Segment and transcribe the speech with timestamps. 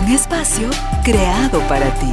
[0.00, 0.70] Un espacio
[1.04, 2.06] creado para ti.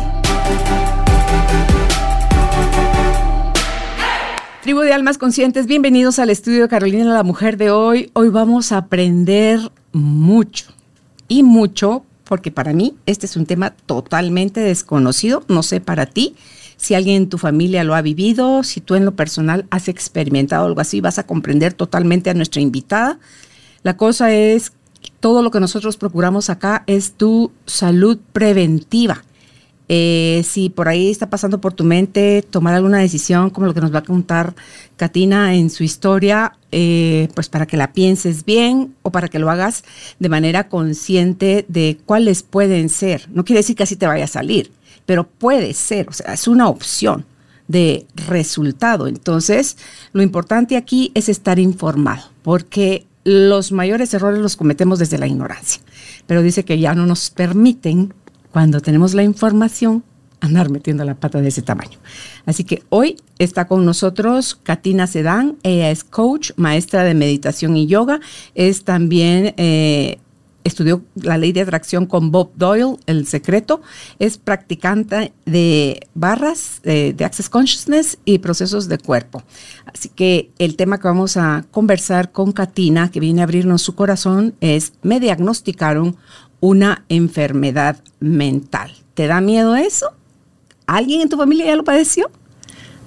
[4.62, 8.12] Tribu de Almas Conscientes, bienvenidos al estudio Carolina, la mujer de hoy.
[8.12, 10.66] Hoy vamos a aprender mucho
[11.30, 16.36] y mucho, porque para mí este es un tema totalmente desconocido, no sé para ti.
[16.76, 20.66] Si alguien en tu familia lo ha vivido, si tú en lo personal has experimentado
[20.66, 23.18] algo así, vas a comprender totalmente a nuestra invitada.
[23.84, 24.74] La cosa es,
[25.20, 29.24] todo lo que nosotros procuramos acá es tu salud preventiva.
[29.90, 33.80] Eh, si por ahí está pasando por tu mente tomar alguna decisión, como lo que
[33.80, 34.54] nos va a contar
[34.98, 39.50] Katina en su historia, eh, pues para que la pienses bien o para que lo
[39.50, 39.86] hagas
[40.20, 43.30] de manera consciente de cuáles pueden ser.
[43.32, 44.72] No quiere decir que así te vaya a salir,
[45.06, 47.26] pero puede ser, o sea, es una opción
[47.70, 49.08] de resultado.
[49.08, 49.78] Entonces,
[50.12, 55.82] lo importante aquí es estar informado, porque los mayores errores los cometemos desde la ignorancia,
[56.28, 58.14] pero dice que ya no nos permiten
[58.54, 60.06] cuando tenemos la información,
[60.40, 62.00] andar metiendo la pata de ese tamaño.
[62.46, 65.58] Así que hoy está con nosotros Katina Sedán.
[65.64, 68.22] Ella es coach, maestra de meditación y yoga.
[68.56, 70.20] Es también, eh,
[70.68, 73.82] estudió la ley de atracción con Bob Doyle, El Secreto.
[74.20, 79.44] Es practicante de barras, de Access Consciousness y procesos de cuerpo.
[79.86, 83.96] Así que el tema que vamos a conversar con Katina, que viene a abrirnos su
[83.96, 86.18] corazón, es me diagnosticaron
[86.60, 88.92] una enfermedad mental.
[89.14, 90.12] ¿Te da miedo eso?
[90.86, 92.30] ¿Alguien en tu familia ya lo padeció?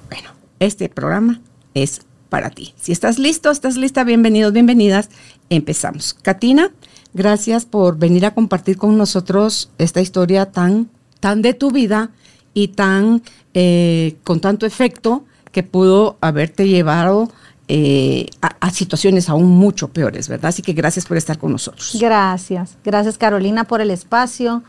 [0.09, 1.41] Bueno, este programa
[1.75, 2.75] es para ti.
[2.81, 5.11] Si estás listo, estás lista, bienvenidos, bienvenidas.
[5.49, 6.15] Empezamos.
[6.15, 6.73] Katina,
[7.15, 10.89] gracias por venir a compartir con nosotros esta historia tan,
[11.21, 12.11] tan de tu vida
[12.55, 13.23] y tan
[13.55, 17.31] eh, con tanto efecto que pudo haberte llevado
[17.69, 20.49] eh, a, situaciones aún mucho peores, ¿verdad?
[20.49, 21.97] Así que gracias por estar con nosotros.
[22.01, 24.63] Gracias, gracias Carolina por el espacio,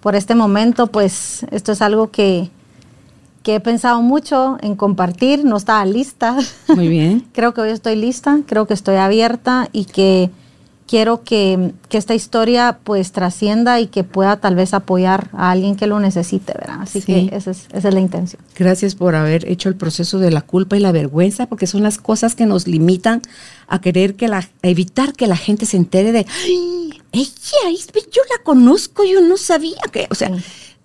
[0.00, 2.50] por este momento, pues esto es algo que,
[3.42, 6.36] que he pensado mucho en compartir, no estaba lista.
[6.68, 7.26] Muy bien.
[7.32, 10.30] creo que hoy estoy lista, creo que estoy abierta y que
[10.86, 15.86] quiero que, esta historia pues trascienda y que pueda tal vez apoyar a alguien que
[15.86, 16.82] lo necesite, ¿verdad?
[16.82, 18.42] Así que esa es, esa es, la intención.
[18.54, 21.96] Gracias por haber hecho el proceso de la culpa y la vergüenza, porque son las
[21.96, 23.22] cosas que nos limitan
[23.66, 26.26] a querer que la, evitar que la gente se entere de,
[27.12, 27.32] ella,
[28.12, 30.30] yo la conozco, yo no sabía que, o sea,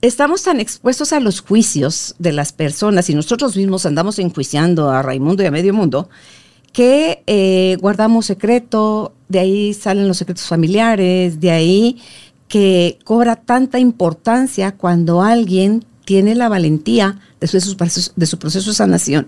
[0.01, 5.01] estamos tan expuestos a los juicios de las personas y nosotros mismos andamos enjuiciando a
[5.01, 6.09] Raimundo y a medio mundo
[6.71, 11.97] que eh, guardamos secreto, de ahí salen los secretos familiares, de ahí
[12.47, 18.75] que cobra tanta importancia cuando alguien tiene la valentía de su, de su proceso de
[18.75, 19.27] sanación.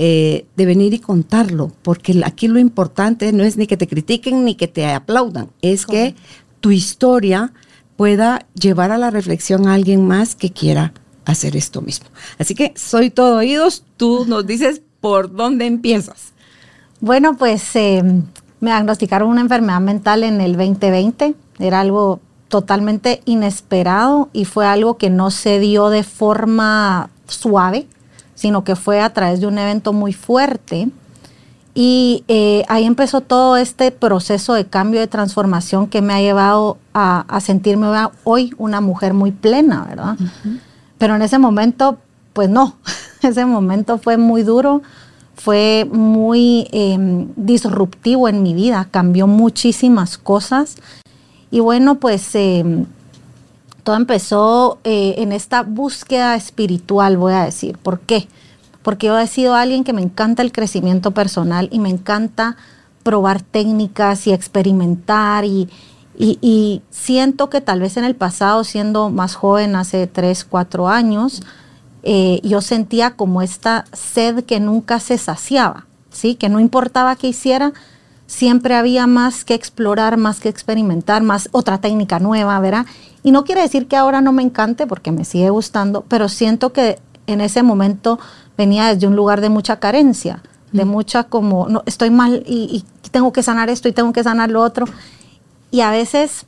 [0.00, 4.44] Eh, de venir y contarlo, porque aquí lo importante no es ni que te critiquen
[4.44, 6.16] ni que te aplaudan, es que
[6.58, 7.52] tu historia
[7.96, 10.92] pueda llevar a la reflexión a alguien más que quiera
[11.24, 12.08] hacer esto mismo.
[12.38, 16.33] Así que soy todo oídos, tú nos dices por dónde empiezas.
[17.04, 18.02] Bueno, pues eh,
[18.60, 21.34] me diagnosticaron una enfermedad mental en el 2020.
[21.58, 27.86] Era algo totalmente inesperado y fue algo que no se dio de forma suave,
[28.34, 30.88] sino que fue a través de un evento muy fuerte.
[31.74, 36.78] Y eh, ahí empezó todo este proceso de cambio, de transformación que me ha llevado
[36.94, 37.86] a, sentirme
[38.22, 40.16] hoy una mujer muy plena, ¿verdad?
[40.96, 41.98] Pero en ese momento,
[42.32, 42.76] pues no,
[43.20, 44.80] ese momento fue muy duro,
[45.34, 50.76] fue muy em, disruptivo en mi vida, cambió muchísimas cosas.
[51.50, 52.86] Y bueno, pues em,
[53.82, 57.78] todo empezó eh, en esta búsqueda espiritual, voy a decir.
[57.78, 58.28] ¿Por qué?
[58.82, 62.56] Porque yo he sido alguien que me encanta el crecimiento personal y me encanta
[63.02, 65.68] probar técnicas y experimentar y,
[66.16, 71.42] y siento que tal vez en el pasado, siendo más joven, hace 3, 4 años,
[72.06, 76.34] eh, yo sentía como esta sed que nunca se saciaba, ¿sí?
[76.34, 77.72] Que no importaba qué hiciera,
[78.26, 82.84] siempre había más que explorar, más que experimentar, más otra técnica nueva, ¿verdad?
[83.22, 86.74] Y no quiere decir que ahora no me encante porque me sigue gustando, pero siento
[86.74, 88.18] que en ese momento
[88.58, 90.42] venía desde un lugar de mucha carencia,
[90.72, 94.50] de mucha como, no, estoy mal y, tengo que sanar esto y tengo que sanar
[94.50, 94.86] lo otro.
[95.70, 96.46] Y a veces,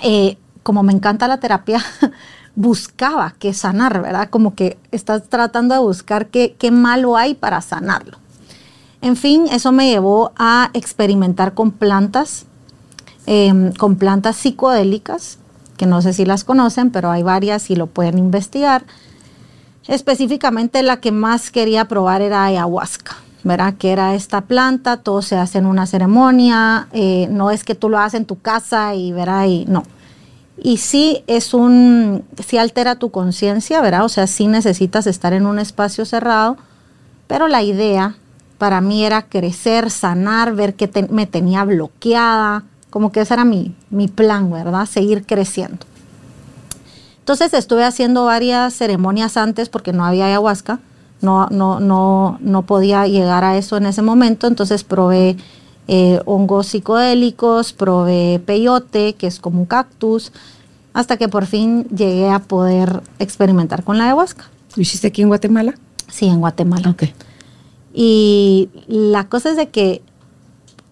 [0.00, 1.84] eh, como me encanta la terapia,
[2.56, 4.30] buscaba que sanar, ¿verdad?
[4.30, 8.18] Como que estás tratando de buscar qué, qué malo hay para sanarlo.
[9.02, 12.46] En fin, eso me llevó a experimentar con plantas,
[13.26, 15.38] em, con plantas psicodélicas,
[15.76, 18.84] que no sé si las conocen, pero hay varias y lo pueden investigar.
[19.86, 23.74] Específicamente la que más quería probar era ayahuasca, ¿verdad?
[23.74, 27.90] Que era esta planta, todo se hace en una ceremonia, eh, no es que tú
[27.90, 29.84] lo hagas en tu casa y verá, y no.
[30.58, 34.04] Y sí es un, sí altera tu conciencia, ¿verdad?
[34.04, 36.56] O sea, sí necesitas estar en un espacio cerrado,
[37.26, 38.16] pero la idea
[38.58, 43.74] para mí era crecer, sanar, ver que me tenía bloqueada, como que ese era mi,
[43.90, 44.86] mi plan, ¿verdad?
[44.86, 45.84] Seguir creciendo.
[47.18, 50.78] Entonces estuve haciendo varias ceremonias antes porque no había ayahuasca,
[51.20, 55.36] no, no, no, no podía llegar a eso en ese momento, entonces probé
[55.88, 60.32] eh, hongos psicodélicos, probé peyote, que es como un cactus,
[60.92, 64.44] hasta que por fin llegué a poder experimentar con la ayahuasca.
[64.74, 65.74] ¿Lo hiciste aquí en Guatemala?
[66.08, 66.90] Sí, en Guatemala.
[66.90, 67.04] Ok.
[67.94, 70.02] Y la cosa es de que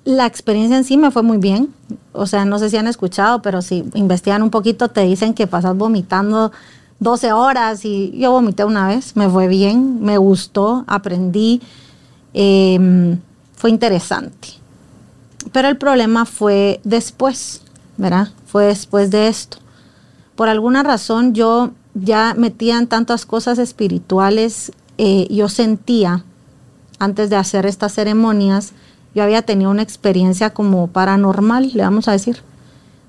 [0.05, 1.73] la experiencia en sí me fue muy bien.
[2.12, 5.47] O sea, no sé si han escuchado, pero si investigan un poquito, te dicen que
[5.47, 6.52] pasas vomitando
[7.00, 9.17] 12 horas y yo vomité una vez.
[9.17, 11.61] Me fue bien, me gustó, aprendí.
[12.32, 13.19] Em,
[13.55, 14.49] fue interesante.
[15.52, 17.62] Pero el problema fue después,
[17.96, 18.29] ¿verdad?
[18.46, 19.58] Fue después de esto.
[20.37, 26.25] Por alguna razón yo ya metía en tantas cosas espirituales, eh, yo sentía,
[26.99, 28.73] antes de hacer estas ceremonias,
[29.14, 32.38] yo había tenido una experiencia como paranormal, le vamos a decir,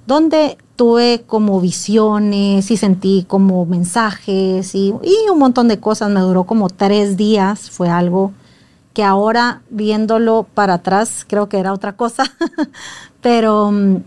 [0.06, 6.12] donde tuve como visiones y sentí como mensajes y, y, un montón de cosas.
[6.12, 8.32] Me duró como tres días, fue algo
[8.96, 12.24] que ahora viéndolo para atrás creo que era otra cosa,
[13.22, 13.72] pero...
[13.72, 13.98] Mm,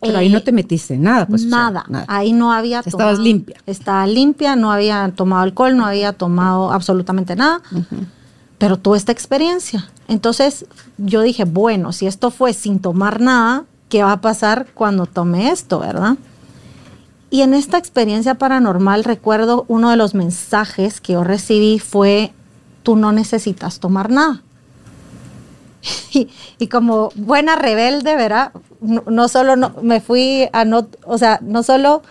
[0.00, 1.46] pero ahí no eh, te metiste nada, pues.
[1.46, 2.98] Nada, ahí no había tomado.
[2.98, 3.56] Estabas limpia.
[3.64, 7.62] Estaba limpia, no había tomado alcohol, no había tomado absolutamente nada,
[8.58, 9.88] pero tuve esta experiencia.
[10.06, 10.66] Entonces
[10.98, 15.50] yo dije, bueno, si esto fue sin tomar nada, ¿qué va a pasar cuando tome
[15.50, 16.18] esto, verdad?
[17.30, 22.32] Y en esta experiencia paranormal recuerdo uno de los mensajes que yo recibí fue,
[22.84, 24.42] tú no necesitas tomar nada.
[26.58, 28.52] Y, como buena rebelde, ¿verdad?
[28.80, 32.02] No, solo no, me fui a no, o sea, no solo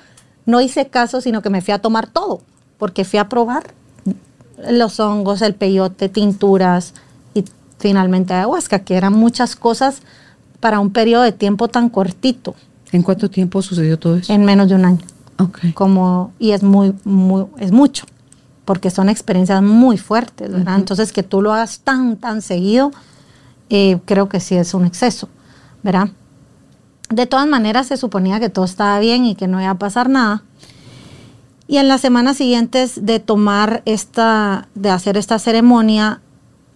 [0.46, 2.42] no hice caso, sino que me fui a tomar todo,
[2.78, 3.74] porque fui a probar
[4.70, 6.94] los hongos, el peyote, tinturas,
[7.80, 10.02] finalmente ayahuasca, que eran muchas cosas
[10.60, 12.56] para un periodo de tiempo tan cortito.
[12.92, 14.32] ¿En cuánto tiempo sucedió todo eso?
[14.32, 15.06] En menos de un año.
[15.38, 15.74] Okay.
[15.74, 18.06] Como, y es muy, muy, es mucho,
[18.66, 20.76] porque son experiencias muy fuertes, ¿verdad?
[20.78, 22.92] Entonces, que tú lo hagas tan, tan seguido,
[23.70, 25.30] eh, creo que sí es un exceso,
[25.82, 26.10] ¿verdad?
[27.10, 30.10] De todas maneras, se suponía que todo estaba bien y que no iba a pasar
[30.10, 30.44] nada.
[31.68, 36.22] Y en las semanas siguientes de tomar esta, de hacer esta ceremonia,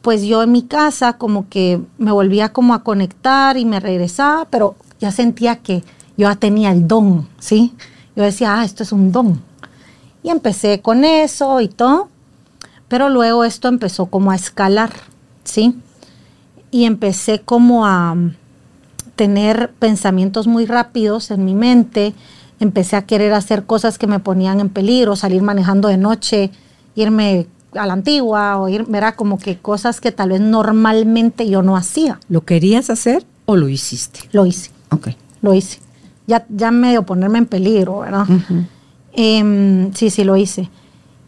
[0.02, 4.46] pues yo en mi casa como que me volvía como a conectar y me regresaba,
[4.50, 5.84] pero ya sentía que
[6.18, 7.74] yo ya tenía el don, ¿sí?
[8.16, 9.42] Yo decía, ah, esto es un don.
[10.28, 12.10] Y empecé con eso y todo,
[12.90, 14.92] pero luego esto empezó como a escalar,
[15.46, 15.80] ¿sí?
[16.70, 18.14] Y empecé como a
[19.16, 22.14] tener pensamientos muy rápidos en mi mente,
[22.60, 26.52] empecé a querer hacer cosas que me ponían en peligro, salir manejando de noche,
[26.94, 31.62] irme a la antigua o ir, era como que cosas que tal vez normalmente yo
[31.62, 32.20] no hacía.
[32.28, 34.28] ¿Lo querías hacer o lo hiciste?
[34.34, 34.72] Lo hice.
[34.92, 35.08] Ok.
[35.42, 35.80] Lo hice.
[36.26, 38.26] Ya, ya medio ponerme en peligro, ¿verdad?
[39.20, 40.70] Em, sí, sí, lo hice.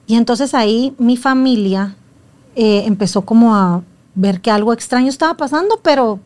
[0.05, 1.95] Y entonces ahí mi familia
[2.55, 3.81] eh, empezó como a
[4.13, 6.19] ver que algo extraño estaba pasando, pero,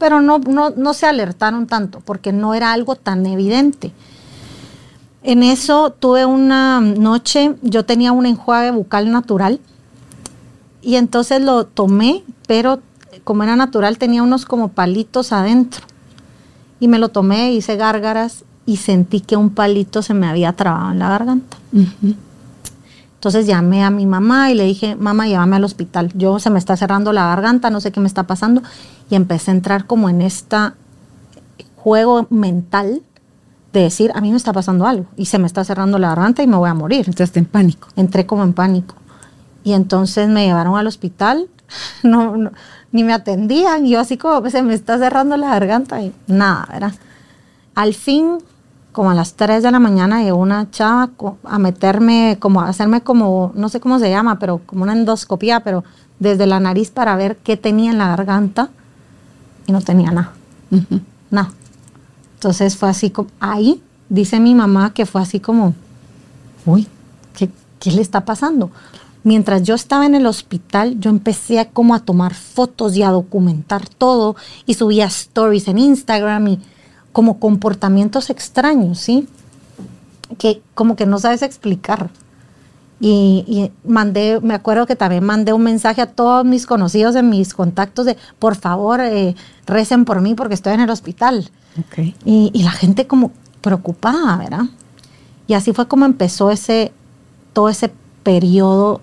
[0.00, 3.92] pero no, no, no se alertaron tanto porque no era algo tan evidente.
[5.22, 9.60] En eso tuve una noche, yo tenía un enjuague bucal natural
[10.82, 12.80] y entonces lo tomé, pero
[13.22, 15.86] como era natural tenía unos como palitos adentro.
[16.80, 20.90] Y me lo tomé, hice gárgaras y sentí que un palito se me había trabado
[20.90, 21.56] en la garganta.
[23.14, 26.12] Entonces llamé a mi mamá y le dije, mamá, llévame al hospital.
[26.14, 28.62] Yo se me está cerrando la garganta, no sé qué me está pasando.
[29.08, 30.56] Y empecé a entrar como en este
[31.76, 33.02] juego mental
[33.72, 36.42] de decir, a mí me está pasando algo y se me está cerrando la garganta
[36.42, 37.04] y me voy a morir.
[37.06, 37.88] Entraste en pánico.
[37.94, 38.96] Entré como en pánico.
[39.64, 41.48] Y entonces me llevaron al hospital,
[42.02, 42.50] no,
[42.92, 46.94] ni me atendían, yo así como se me está cerrando la garganta y nada, ¿verdad?
[47.74, 48.38] Al fin,
[48.96, 51.10] como a las 3 de la mañana, llegó una chava
[51.44, 55.60] a meterme, como a hacerme como, no sé cómo se llama, pero como una endoscopía,
[55.60, 55.84] pero
[56.18, 58.70] desde la nariz para ver qué tenía en la garganta
[59.66, 60.32] y no tenía nada.
[61.30, 61.50] Nada.
[62.36, 65.74] Entonces fue así como, ahí dice mi mamá que fue así como,
[66.64, 66.88] uy,
[67.36, 68.70] ¿qué, qué le está pasando?
[69.24, 73.10] Mientras yo estaba en el hospital, yo empecé a como a tomar fotos y a
[73.10, 76.60] documentar todo y subía stories en Instagram y
[77.16, 79.26] como comportamientos extraños, ¿sí?
[80.36, 82.10] Que como que no sabes explicar.
[83.00, 87.30] Y, y, mandé, me acuerdo que también mandé un mensaje a todos mis conocidos en
[87.30, 91.48] mis contactos de, por favor, eh, recen por mí porque estoy en el hospital.
[91.78, 92.14] Ok.
[92.26, 93.32] Y, y la gente como
[93.62, 94.64] preocupada, ¿verdad?
[95.46, 96.92] Y así fue como empezó ese,
[97.54, 97.90] todo ese
[98.24, 99.00] periodo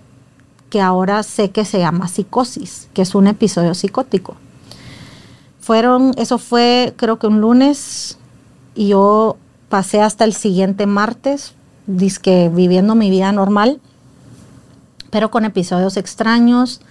[0.70, 4.36] que ahora sé que se llama psicosis, que es un episodio psicótico.
[5.64, 8.18] Fueron, eso fue creo que un lunes
[8.74, 9.38] y yo
[9.70, 11.54] pasé hasta el siguiente martes,
[12.22, 13.80] que viviendo mi vida normal,
[15.10, 16.82] pero con episodios extraños.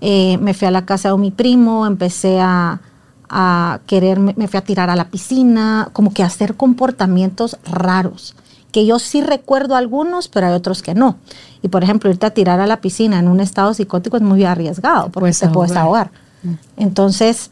[0.00, 2.80] Eh, me fui a la casa de mi primo, empecé a,
[3.28, 8.34] a querer, me, me fui a tirar a la piscina, como que hacer comportamientos raros,
[8.72, 11.16] que yo sí recuerdo algunos, pero hay otros que no.
[11.62, 14.44] Y por ejemplo, irte a tirar a la piscina en un estado psicótico es muy
[14.44, 16.10] arriesgado, porque Puedes te puedes ahogar.
[16.10, 16.28] ahogar.
[16.76, 17.50] Entonces,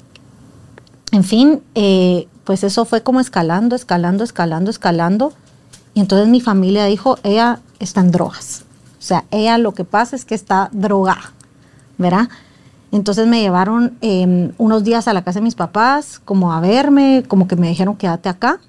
[1.17, 5.33] en fin, eh, pues eso fue como escalando, escalando, escalando, escalando.
[5.95, 8.65] Y entonces mi familia dijo, ella está en drogas.
[8.99, 11.33] O sea, ella lo que pasa es que está drogada,
[11.97, 12.29] ¿verdad?
[12.93, 17.25] Entonces me llevaron eh, unos días a la casa de mis papás, como a verme,
[17.27, 18.61] como que me dijeron, quédate acá.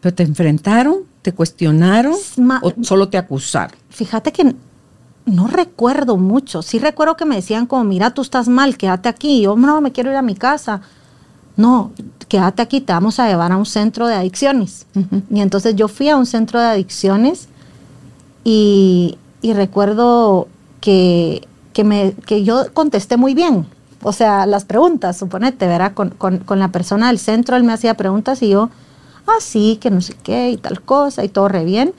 [0.00, 0.98] ¿Pero te enfrentaron?
[1.22, 2.14] ¿Te cuestionaron?
[2.36, 3.76] Ma- ¿O solo te acusaron?
[3.90, 4.54] Fíjate que
[5.26, 6.62] no recuerdo mucho.
[6.62, 9.38] Sí recuerdo que me decían como, mira, tú estás mal, quédate aquí.
[9.38, 10.80] Y yo, no, me quiero ir a mi casa.
[11.56, 11.92] No,
[12.28, 14.86] quédate aquí, te vamos a llevar a un centro de adicciones.
[15.30, 17.48] Y entonces yo fui a un centro de adicciones
[18.44, 20.48] y, y recuerdo
[20.80, 23.66] que, que, me, que yo contesté muy bien.
[24.02, 25.92] O sea, las preguntas, suponete, ¿verdad?
[25.94, 28.70] Con, con, con la persona del centro, él me hacía preguntas y yo,
[29.26, 31.92] ah, sí, que no sé qué y tal cosa y todo re bien.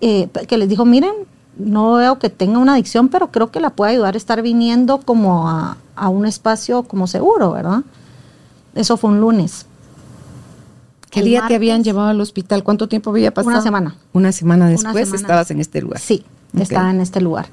[0.00, 1.12] Eh, que les dijo, miren,
[1.56, 4.98] no veo que tenga una adicción, pero creo que la puede ayudar a estar viniendo
[4.98, 7.82] como a, a un espacio como seguro, ¿verdad?
[8.74, 9.66] Eso fue un lunes.
[11.10, 12.62] ¿Qué El día te habían llevado al hospital?
[12.62, 13.52] ¿Cuánto tiempo había pasado?
[13.54, 13.96] Una semana.
[14.12, 15.20] Una semana Una después semana.
[15.20, 15.98] estabas en este lugar.
[16.00, 16.24] Sí,
[16.56, 17.46] estaba en este lugar.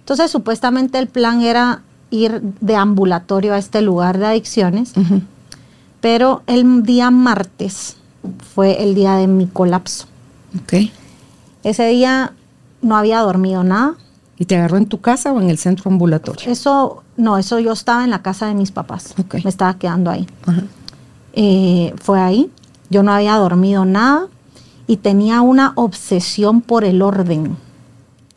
[0.00, 4.92] Entonces, supuestamente el plan era ir de ambulatorio a este lugar de adicciones,
[6.00, 7.96] pero el día martes
[8.54, 10.06] fue el día de mi colapso.
[10.62, 10.90] Ok.
[11.62, 12.32] Ese día
[12.82, 13.94] no había dormido nada.
[14.40, 16.50] ¿Y te agarró en tu casa o en el centro ambulatorio?
[16.50, 19.14] Eso, no, eso yo estaba en la casa de mis papás.
[19.44, 20.26] Me estaba quedando ahí.
[20.46, 20.62] Ajá.
[21.34, 22.50] Eh, fue ahí.
[22.88, 24.28] Yo no había dormido nada
[24.86, 27.58] y tenía una obsesión por el orden,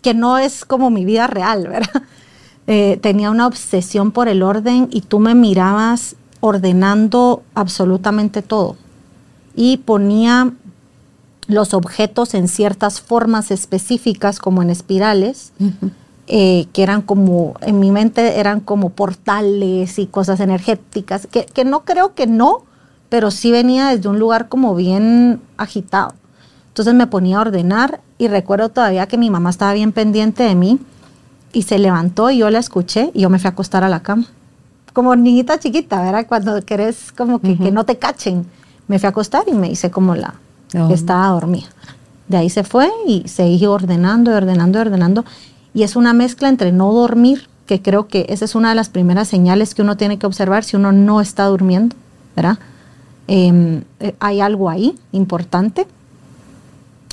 [0.02, 2.04] que no es como mi vida real, ¿verdad?
[2.68, 8.76] Eh, tenía una obsesión por el orden y tú me mirabas ordenando absolutamente todo.
[9.56, 10.52] Y ponía
[11.48, 15.52] los objetos en ciertas formas específicas, como en espirales,
[16.28, 21.66] eh, que eran como, en mi mente eran como portales y cosas energéticas, que, que
[21.66, 22.64] no creo que no,
[23.10, 26.14] pero sí venía desde un lugar como bien agitado.
[26.70, 30.56] Entonces me ponía a ordenar y recuerdo todavía que mi mamá estaba bien pendiente de
[30.56, 30.80] mí
[31.52, 34.02] y se levantó y yo la escuché y yo me fui a acostar a la
[34.02, 34.26] cama.
[34.94, 36.26] Como niñita chiquita, ¿verdad?
[36.28, 38.46] Cuando querés como que, que no te cachen.
[38.88, 40.36] Me fui a acostar y me hice como la
[40.76, 40.88] Oh.
[40.88, 41.68] que estaba dormida.
[42.28, 45.26] De ahí se fue y seguí ordenando y ordenando y ordenando.
[45.74, 48.90] Y es una mezcla entre no dormir, que creo que esa es una de las
[48.90, 51.96] primeras señales que uno tiene que observar si uno no está durmiendo,
[52.36, 52.60] ¿verdad?
[53.28, 55.88] Eh, eh, hay algo ahí importante.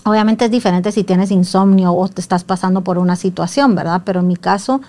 [0.05, 4.03] Obviamente es diferente si tienes insomnio o te estás pasando por una situación, ¿verdad?
[4.05, 4.81] Pero en mi caso,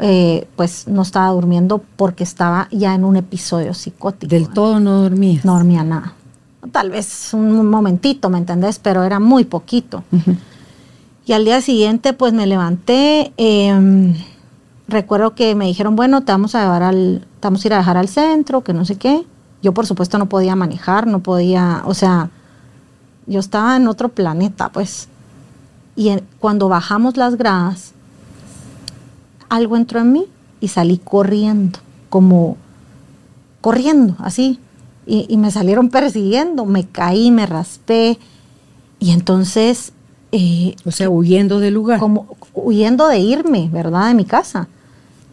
[0.00, 4.30] eh, pues no estaba durmiendo porque estaba ya en un episodio psicótico.
[4.30, 4.54] Del ¿verdad?
[4.54, 5.44] todo no dormías.
[5.44, 6.14] No dormía nada.
[6.72, 8.78] Tal vez un momentito, ¿me entendés?
[8.78, 10.02] Pero era muy poquito.
[11.24, 13.32] Y al día siguiente, pues me levanté.
[13.36, 14.14] eh,
[14.88, 17.78] recuerdo que me dijeron, bueno, te vamos a llevar al, te vamos a ir a
[17.78, 19.24] dejar al centro, que no sé qué.
[19.62, 22.30] Yo, por supuesto, no podía manejar, no podía, o sea,
[23.26, 25.08] yo estaba en otro planeta, pues.
[25.96, 27.92] Y en- cuando bajamos las gradas,
[29.48, 30.26] algo entró en mí
[30.60, 32.56] y salí corriendo, como
[33.60, 34.58] corriendo, así.
[35.08, 38.18] Y, y me salieron persiguiendo, me caí, me raspé.
[39.00, 39.92] Y entonces,
[40.32, 41.98] eh, O sea, huyendo del lugar.
[41.98, 44.08] como huyendo de irme, ¿verdad?
[44.08, 44.68] De mi casa.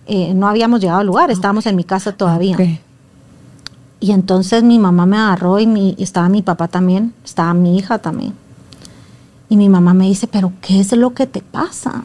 [0.08, 2.56] Eh, no habíamos llegado al lugar, estábamos en mi casa todavía.
[2.56, 2.80] Ok.
[4.00, 7.78] Y entonces mi mamá me agarró y, mi, y estaba mi papá también, estaba mi
[7.78, 8.34] hija también.
[9.50, 12.04] Y mi mamá me dice, pero ¿qué es lo que te pasa?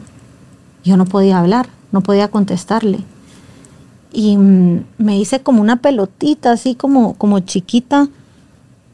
[0.83, 2.99] Yo no podía hablar, no podía contestarle.
[4.11, 8.09] Y mm, me hice como una pelotita, así como, como chiquita,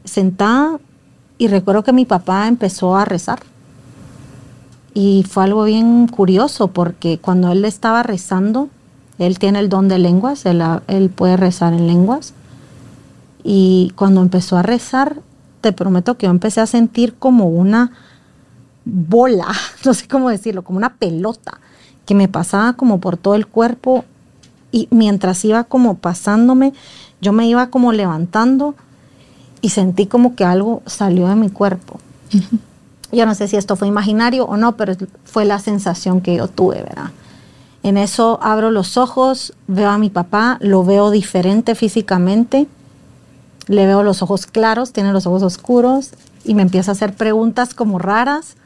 [0.04, 0.78] sentada,
[1.38, 3.40] y recuerdo que mi papá empezó a rezar.
[4.94, 8.68] Y fue algo bien curioso porque cuando él estaba rezando,
[9.18, 12.34] él tiene el don de lenguas, él, él puede rezar en lenguas.
[13.44, 15.20] Y cuando empezó a rezar,
[15.60, 17.92] te prometo que yo empecé a sentir como una
[18.84, 19.46] bola,
[19.84, 21.60] no sé cómo decirlo, como una pelota
[22.06, 24.04] que me pasaba como por todo el cuerpo
[24.70, 26.72] y mientras iba como pasándome,
[27.20, 28.74] yo me iba como levantando
[29.60, 31.98] y sentí como que algo salió de mi cuerpo.
[33.10, 34.94] Yo no sé si esto fue imaginario o no, pero
[35.24, 37.10] fue la sensación que yo tuve, ¿verdad?
[37.82, 42.66] En eso abro los ojos, veo a mi papá, lo veo diferente físicamente,
[43.66, 46.10] le veo los ojos claros, tiene los ojos oscuros
[46.44, 48.56] y me empieza a hacer preguntas como raras.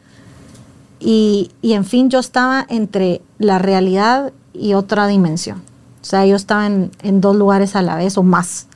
[0.98, 5.62] Y, en fin, yo estaba entre la realidad y otra dimensión.
[6.02, 6.90] O sea, yo estaba en,
[7.20, 8.66] dos lugares a la vez o más.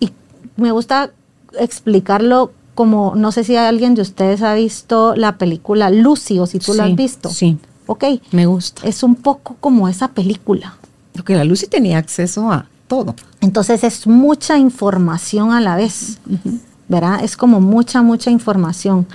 [0.00, 0.10] Y
[0.56, 1.10] me gusta
[1.58, 6.58] explicarlo como, no sé si alguien de ustedes ha visto la película Lucy o si
[6.58, 7.30] tú la has visto.
[7.30, 7.58] Sí.
[7.86, 8.04] Ok.
[8.30, 8.86] Me gusta.
[8.86, 10.76] Es un poco como esa película.
[11.12, 13.14] Porque la Lucy tenía acceso a todo.
[13.40, 16.18] Entonces es mucha información a la vez,
[16.88, 17.22] ¿verdad?
[17.24, 19.06] Es como mucha, mucha información.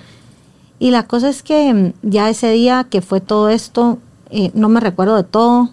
[0.79, 3.97] Y la cosa es que mm, ya ese día que fue todo esto,
[4.29, 5.71] eh, no me recuerdo de todo,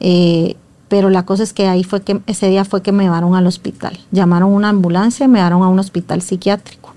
[0.00, 0.56] eh,
[0.90, 3.46] pero la cosa es que ahí fue que ese día fue que me llevaron al
[3.46, 3.96] hospital.
[4.10, 6.92] Llamaron una ambulancia y me llevaron a un hospital psiquiátrico.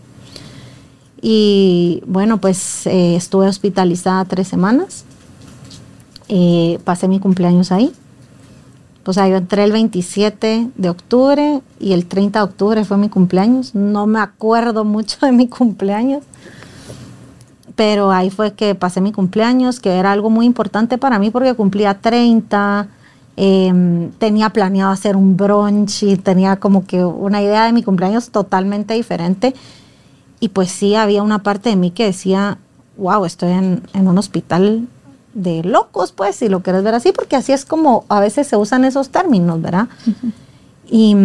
[1.22, 5.06] Y bueno, pues eh, estuve hospitalizada tres semanas.
[6.28, 7.94] Eh, pasé mi cumpleaños ahí.
[9.06, 13.10] O sea, yo entré el 27 de octubre y el 30 de octubre fue mi
[13.10, 13.76] cumpleaños.
[13.76, 16.24] No me acuerdo mucho de mi cumpleaños.
[17.76, 21.54] Pero ahí fue que pasé mi cumpleaños, que era algo muy importante para mí porque
[21.54, 22.88] cumplía 30
[23.36, 28.30] Em, tenía planeado hacer un brunch y tenía como que una idea de mi cumpleaños
[28.30, 29.56] totalmente diferente.
[30.40, 32.60] Y pues sí, había una parte de mí que decía,
[32.98, 34.88] wow, estoy en, un hospital
[35.34, 38.56] de locos, pues, si lo quieres ver así, porque así es como a veces se
[38.56, 39.88] usan esos términos, ¿verdad?
[40.88, 41.16] y,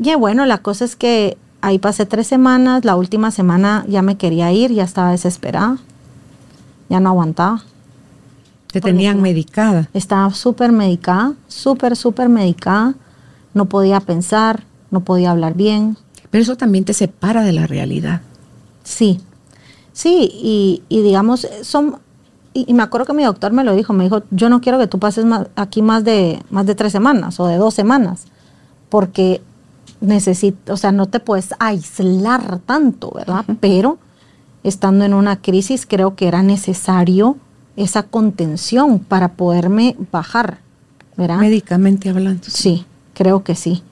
[0.00, 4.18] y bueno, la cosa es que ahí pasé tres semanas, la última semana ya me
[4.18, 5.78] quería ir, ya estaba desesperada,
[6.90, 7.62] ya no aguantaba.
[8.72, 9.88] Te tenían medicada.
[9.92, 12.94] Estaba súper medicada, súper, súper medicada.
[13.52, 15.98] No podía pensar, no podía hablar bien.
[16.30, 18.22] Pero eso también te separa de la realidad.
[18.82, 19.20] Sí,
[19.92, 20.30] sí,
[20.88, 21.98] y, digamos, son,
[22.54, 24.86] y, me acuerdo que mi doctor me lo dijo, me dijo, yo no quiero que
[24.86, 28.24] tú pases aquí más de, más de tres semanas o de dos semanas,
[28.88, 29.42] porque
[30.00, 33.44] necesito, o sea, no te puedes aislar tanto, ¿verdad?
[33.60, 33.98] Pero
[34.64, 37.36] estando en una crisis creo que era necesario
[37.76, 40.58] esa contención para poderme bajar,
[41.16, 41.38] ¿verdad?
[41.38, 42.42] Médicamente hablando.
[42.48, 43.82] Sí, creo que sí.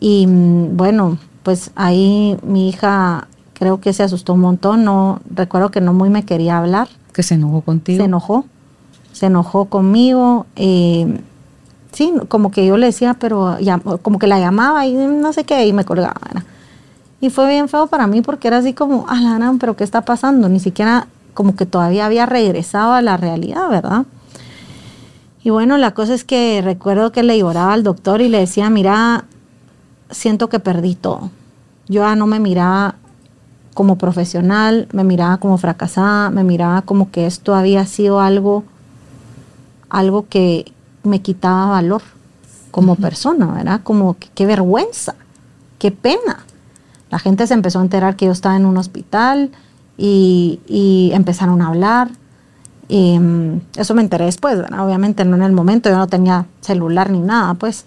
[0.00, 5.70] Y mm, bueno, pues ahí mi hija creo que se asustó un montón, no recuerdo
[5.70, 6.88] que no muy me quería hablar.
[7.12, 7.98] Que se enojó contigo.
[7.98, 8.44] Se enojó,
[9.12, 10.46] se enojó conmigo.
[10.56, 11.20] Eh,
[11.92, 15.44] sí, como que yo le decía, pero ya, como que la llamaba y no sé
[15.44, 16.20] qué, y me colgaba.
[17.20, 20.48] Y fue bien feo para mí porque era así como, ah, pero ¿qué está pasando?
[20.48, 24.04] Ni siquiera como que todavía había regresado a la realidad, ¿verdad?
[25.44, 28.70] Y bueno, la cosa es que recuerdo que le lloraba al doctor y le decía,
[28.70, 29.24] mira,
[30.10, 31.30] siento que perdí todo.
[31.88, 32.94] Yo ya no me miraba
[33.74, 38.64] como profesional, me miraba como fracasada, me miraba como que esto había sido algo,
[39.88, 42.02] algo que me quitaba valor
[42.70, 43.80] como persona, ¿verdad?
[43.82, 45.14] Como que, qué vergüenza,
[45.78, 46.44] qué pena.
[47.10, 49.50] La gente se empezó a enterar que yo estaba en un hospital,
[49.96, 52.10] y, empezaron a hablar.
[52.88, 57.10] Y, mm, eso me enteré después, obviamente no en el momento, yo no tenía celular
[57.10, 57.84] ni nada, pues.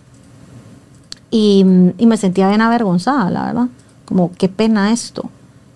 [1.31, 1.65] Y,
[1.97, 3.67] y, me sentía bien avergonzada, la verdad.
[4.05, 5.29] Como qué pena esto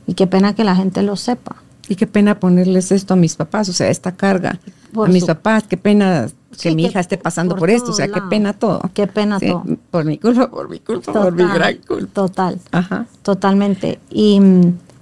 [0.07, 1.55] y qué pena que la gente lo sepa.
[1.87, 4.59] Y qué pena ponerles esto a mis papás, o sea, esta carga
[4.95, 6.27] a mis papás, qué pena
[6.59, 8.81] que mi hija esté pasando por, esto, o sea, qué pena todo.
[8.93, 9.63] Qué pena todo.
[9.91, 12.13] Por mi culpa, por mi culpa, por mi gran culpa.
[12.13, 13.05] Total, Ajá.
[13.23, 13.99] totalmente.
[14.09, 14.39] Y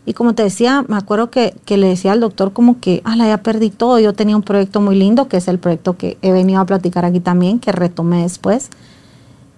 [0.08, 3.39] y como te decía, me acuerdo que, le decía al doctor como que, ah, ya
[3.39, 4.00] perdí todo.
[4.00, 7.04] Yo tenía un proyecto muy lindo, que es el proyecto que he venido a platicar
[7.04, 8.70] aquí también, que retomé después.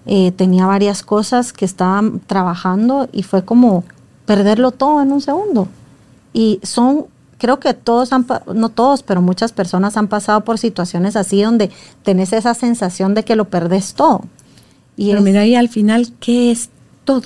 [0.06, 3.84] Eh, tenía varias cosas que estaban trabajando y fue como
[4.26, 5.68] perderlo todo en un segundo.
[6.32, 7.06] Y son,
[7.38, 11.70] creo que todos han, no todos, pero muchas personas han pasado por situaciones así donde
[12.02, 14.22] tenés esa sensación de que lo perdés todo.
[14.96, 16.70] Y pero mira ahí al final, ¿qué es
[17.04, 17.22] todo?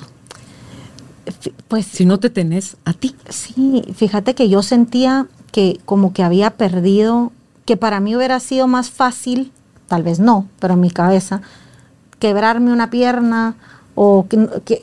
[1.67, 3.15] Pues si no te tenés a ti.
[3.29, 7.31] Sí, fíjate que yo sentía que como que había perdido,
[7.65, 9.51] que para mí hubiera sido más fácil,
[9.87, 11.41] tal vez no, pero en mi cabeza,
[12.19, 13.55] quebrarme una pierna
[13.95, 14.27] o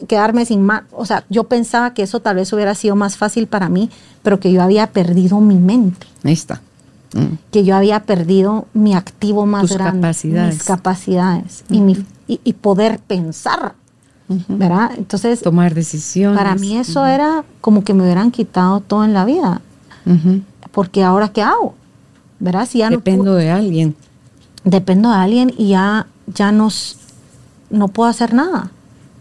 [0.08, 0.84] quedarme sin más.
[0.92, 3.90] O sea, yo pensaba que eso tal vez hubiera sido más fácil para mí,
[4.22, 6.06] pero que yo había perdido mi mente.
[6.24, 6.60] Ahí está.
[7.14, 7.36] Mm.
[7.50, 10.54] Que yo había perdido mi activo más Tus grande, capacidades.
[10.54, 13.74] mis capacidades y, mi, y, poder pensar.
[14.48, 14.90] ¿Verdad?
[14.96, 16.38] Entonces, tomar decisiones.
[16.38, 19.60] Para mí eso era como que me hubieran quitado todo en la vida.
[20.72, 21.74] Porque ahora, ¿qué hago?
[22.40, 22.66] ¿Verdad?
[22.68, 23.94] Si ya Dependo de alguien.
[24.64, 26.98] Dependo de alguien y ya, ya nos,
[27.70, 28.70] no puedo hacer nada.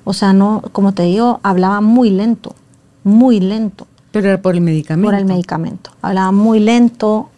[0.03, 2.55] O sea, no, como te digo, hablaba muy lento,
[3.03, 3.87] muy lento.
[4.11, 5.07] Pero era por el medicamento.
[5.07, 5.91] Por el medicamento.
[6.01, 7.29] Hablaba muy lento.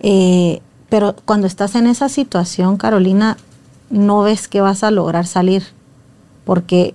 [0.00, 3.36] Eh, pero cuando estás en esa situación, Carolina,
[3.90, 5.64] no ves que vas a lograr salir.
[6.44, 6.94] Porque.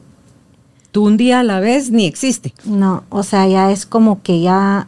[0.91, 2.53] Tú un día a la vez ni existe.
[2.65, 4.87] No, o sea, ya es como que ya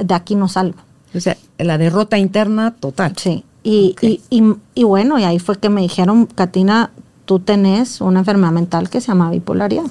[0.00, 0.78] de aquí no salgo.
[1.14, 3.14] O sea, la derrota interna total.
[3.16, 3.44] Sí.
[3.62, 4.42] Y, y, y,
[4.74, 6.90] y, bueno, y ahí fue que me dijeron, Katina,
[7.24, 9.84] tú tenés una enfermedad mental que se llama bipolaridad.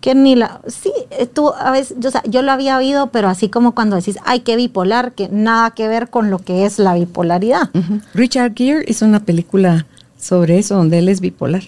[0.00, 0.60] Que ni la.
[0.66, 1.96] Sí, eh, tú a veces.
[1.98, 5.12] Yo, o sea, yo lo había oído, pero así como cuando decís, ay, qué bipolar,
[5.12, 7.70] que nada que ver con lo que es la bipolaridad.
[8.14, 9.86] Richard Gere hizo una película
[10.18, 11.62] sobre eso, donde él es bipolar.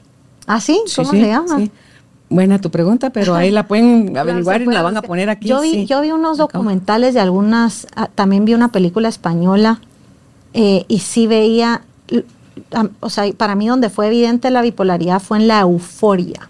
[0.46, 0.80] ¿Ah, sí?
[0.96, 1.68] ¿Cómo se llama?
[2.30, 5.48] Buena tu pregunta, pero ahí la pueden averiguar y la van a poner aquí.
[5.48, 9.80] Yo vi, yo vi unos documentales de algunas, ah, también vi una película española
[10.52, 11.82] eh, y sí veía
[13.00, 16.48] o sea, para mí donde fue evidente la bipolaridad fue en la euforia,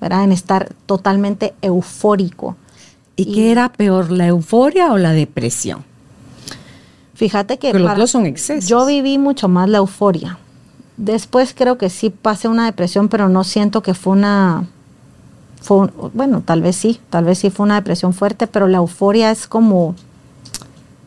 [0.00, 0.24] ¿verdad?
[0.24, 2.56] En estar totalmente eufórico.
[3.16, 5.84] ¿Y, qué era peor, la euforia o la depresión?
[7.14, 7.72] Fíjate que...
[7.72, 8.68] Pero los dos son excesos.
[8.68, 10.38] Yo viví mucho más la euforia.
[10.96, 14.66] Después creo que sí pasé una depresión, pero no siento que fue una...
[15.60, 19.30] Fue bueno, tal vez sí, tal vez sí fue una depresión fuerte, pero la euforia
[19.30, 19.94] es como,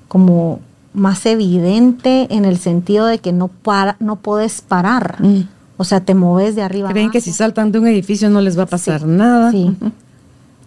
[0.07, 0.59] como
[0.93, 5.17] más evidente en el sentido de que no, para, no puedes parar.
[5.19, 5.47] Mm.
[5.77, 6.89] O sea, te moves de arriba.
[6.89, 9.51] Creen que si saltan de un edificio no les va a pasar nada.
[9.51, 9.75] Sí.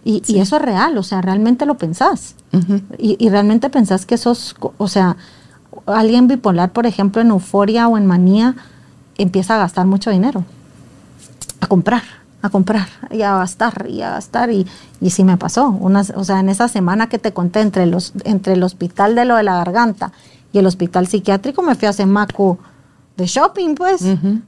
[0.04, 2.34] Y, y, eso es real, o sea, realmente lo pensás.
[2.98, 5.16] y, y, realmente pensás que sos, o sea,
[5.86, 8.54] alguien bipolar, por ejemplo, en euforia o en manía,
[9.18, 10.44] empieza a gastar mucho dinero.
[11.60, 12.02] A comprar,
[12.46, 14.50] a comprar y a gastar y a gastar.
[14.50, 14.66] Y,
[15.00, 15.68] y sí me pasó.
[15.68, 19.24] Unas, o sea, en esa semana que te conté entre, los, entre el hospital de
[19.24, 20.12] lo de la garganta
[20.52, 22.58] y el hospital psiquiátrico, me fui a Semaco
[23.16, 24.02] de shopping, pues,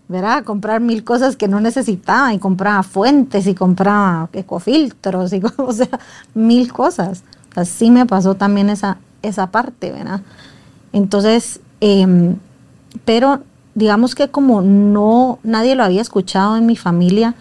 [0.08, 0.38] ¿verdad?
[0.38, 5.72] A comprar mil cosas que no necesitaba y compraba fuentes y compraba ecofiltros y, o
[5.72, 5.88] sea,
[6.34, 7.24] mil cosas.
[7.54, 10.20] Así me pasó también esa, esa parte, ¿verdad?
[10.92, 12.37] Entonces, em,
[13.04, 13.40] pero
[13.74, 17.34] digamos que como no, nadie lo había escuchado en mi familia,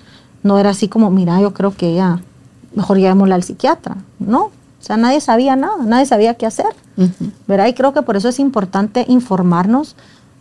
[0.44, 2.22] no era así como, mira, yo creo que ella,
[2.76, 4.46] mejor llevémosla al psiquiatra, ¿no?
[4.46, 6.74] O sea, nadie sabía nada, nadie sabía qué hacer,
[7.48, 7.68] ¿verdad?
[7.68, 9.96] Y creo que por eso es importante informarnos,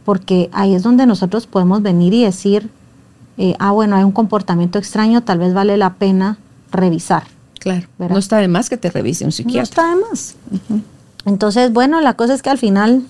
[0.04, 2.70] porque ahí es donde nosotros podemos venir y decir,
[3.38, 6.38] eh, ah, bueno, hay un comportamiento extraño, tal vez vale la pena
[6.70, 7.24] revisar.
[7.58, 9.58] Claro, no está de más que te revise un psiquiatra.
[9.58, 10.36] No está de más.
[11.24, 13.02] Entonces, bueno, la cosa es que al final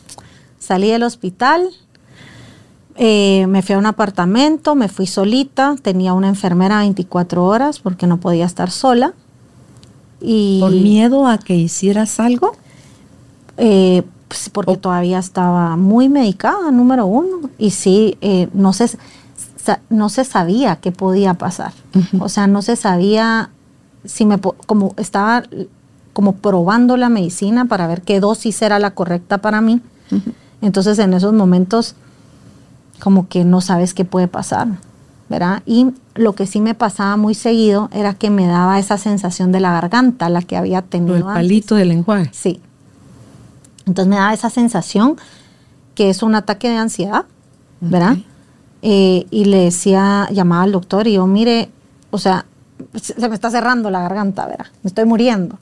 [0.58, 1.68] salí del hospital,
[2.98, 8.06] eh, me fui a un apartamento, me fui solita, tenía una enfermera 24 horas porque
[8.06, 9.12] no podía estar sola.
[10.20, 12.52] Y, ¿Por miedo a que hicieras algo?
[13.58, 18.88] Eh, pues porque todavía estaba muy medicada, número uno, y sí, eh, no, se,
[19.88, 21.72] no se sabía qué podía pasar.
[22.18, 23.50] O sea, no se sabía
[24.04, 25.44] si me, como estaba
[26.12, 29.82] como probando la medicina para ver qué dosis era la correcta para mí.
[30.62, 31.94] Entonces, en esos momentos
[32.98, 34.68] como que no sabes qué puede pasar,
[35.28, 35.62] ¿verdad?
[35.66, 39.60] Y lo que sí me pasaba muy seguido era que me daba esa sensación de
[39.60, 41.16] la garganta, la que había tenido.
[41.16, 42.30] El palito del lenguaje.
[42.32, 42.60] Sí.
[43.86, 45.16] Entonces me daba esa sensación
[45.94, 47.24] que es un ataque de ansiedad,
[47.80, 48.16] ¿verdad?
[48.82, 51.70] Eh, y le decía, llamaba al doctor y yo, mire,
[52.10, 52.46] o sea,
[52.94, 54.66] se me está cerrando la garganta, ¿verdad?
[54.82, 55.58] Me estoy muriendo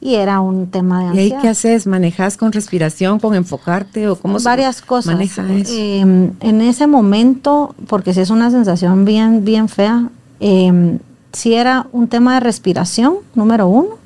[0.00, 1.28] y era un tema de ansiedad.
[1.28, 1.86] ¿Y ahí qué haces?
[1.86, 5.14] ¿Manejas con respiración, con enfocarte o cómo Varias cosas.
[5.14, 5.72] Maneja eso?
[5.74, 10.08] Em, en ese momento, porque si es una sensación bien, bien fea,
[10.40, 10.98] eh,
[11.32, 13.98] sí era un tema de respiración, número uno,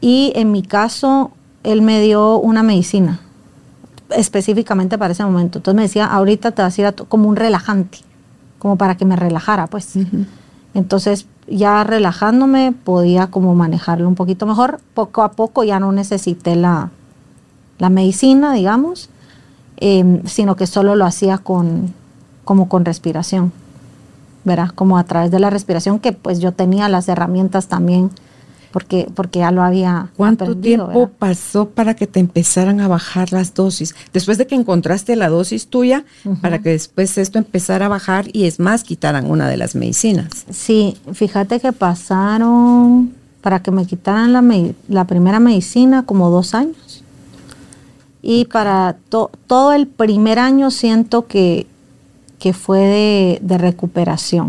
[0.00, 1.30] y en mi caso,
[1.62, 3.20] él me dio una medicina
[4.10, 5.58] específicamente para ese momento.
[5.58, 7.98] Entonces me decía, ahorita te vas a ir a como un relajante,
[8.58, 9.94] como para que me relajara, pues.
[10.74, 14.80] Entonces ya relajándome podía como manejarlo un poquito mejor.
[14.94, 16.90] Poco a poco ya no necesité la,
[17.78, 19.10] medicina, digamos,
[19.76, 21.92] em, sino que solo lo hacía con,
[22.44, 23.52] como con respiración,
[24.44, 24.70] ¿verdad?
[24.74, 28.10] Como a través de la respiración que pues yo tenía las herramientas también
[28.74, 31.12] porque, porque ya lo había ¿Cuánto aprendido, tiempo ¿verdad?
[31.16, 33.94] pasó para que te empezaran a bajar las dosis?
[34.12, 36.04] Después de que encontraste la dosis tuya,
[36.42, 40.44] para que después esto empezara a bajar y es más, quitaran una de las medicinas.
[40.50, 46.52] Sí, fíjate que pasaron para que me quitaran la, me- la primera medicina como dos
[46.54, 47.04] años.
[48.22, 51.68] Y para to- todo el primer año siento que,
[52.40, 54.48] que fue de, de recuperación.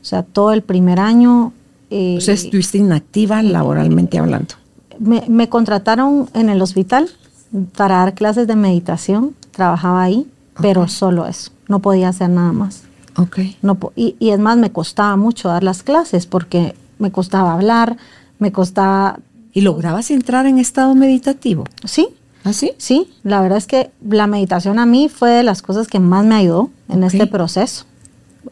[0.00, 1.52] O sea, todo el primer año...
[1.90, 4.54] eh, O sea, estuviste inactiva laboralmente hablando.
[4.98, 7.08] me, me contrataron en el hospital
[7.76, 9.34] para dar clases de meditación.
[9.50, 10.26] Trabajaba ahí,
[10.60, 10.88] pero Ok.
[10.88, 11.50] solo eso.
[11.68, 12.82] No podía hacer nada más.
[13.16, 13.40] Ok.
[13.62, 17.96] No, y, y es más, me costaba mucho dar las clases porque me costaba hablar,
[18.38, 19.18] me costaba...
[19.52, 21.64] ¿Y lograbas entrar en estado meditativo?
[21.84, 22.08] Sí,
[22.44, 22.72] ¿Así?
[22.78, 26.24] sí, la verdad es que la meditación a mí fue de las cosas que más
[26.24, 27.12] me ayudó en Ok.
[27.14, 27.84] este proceso.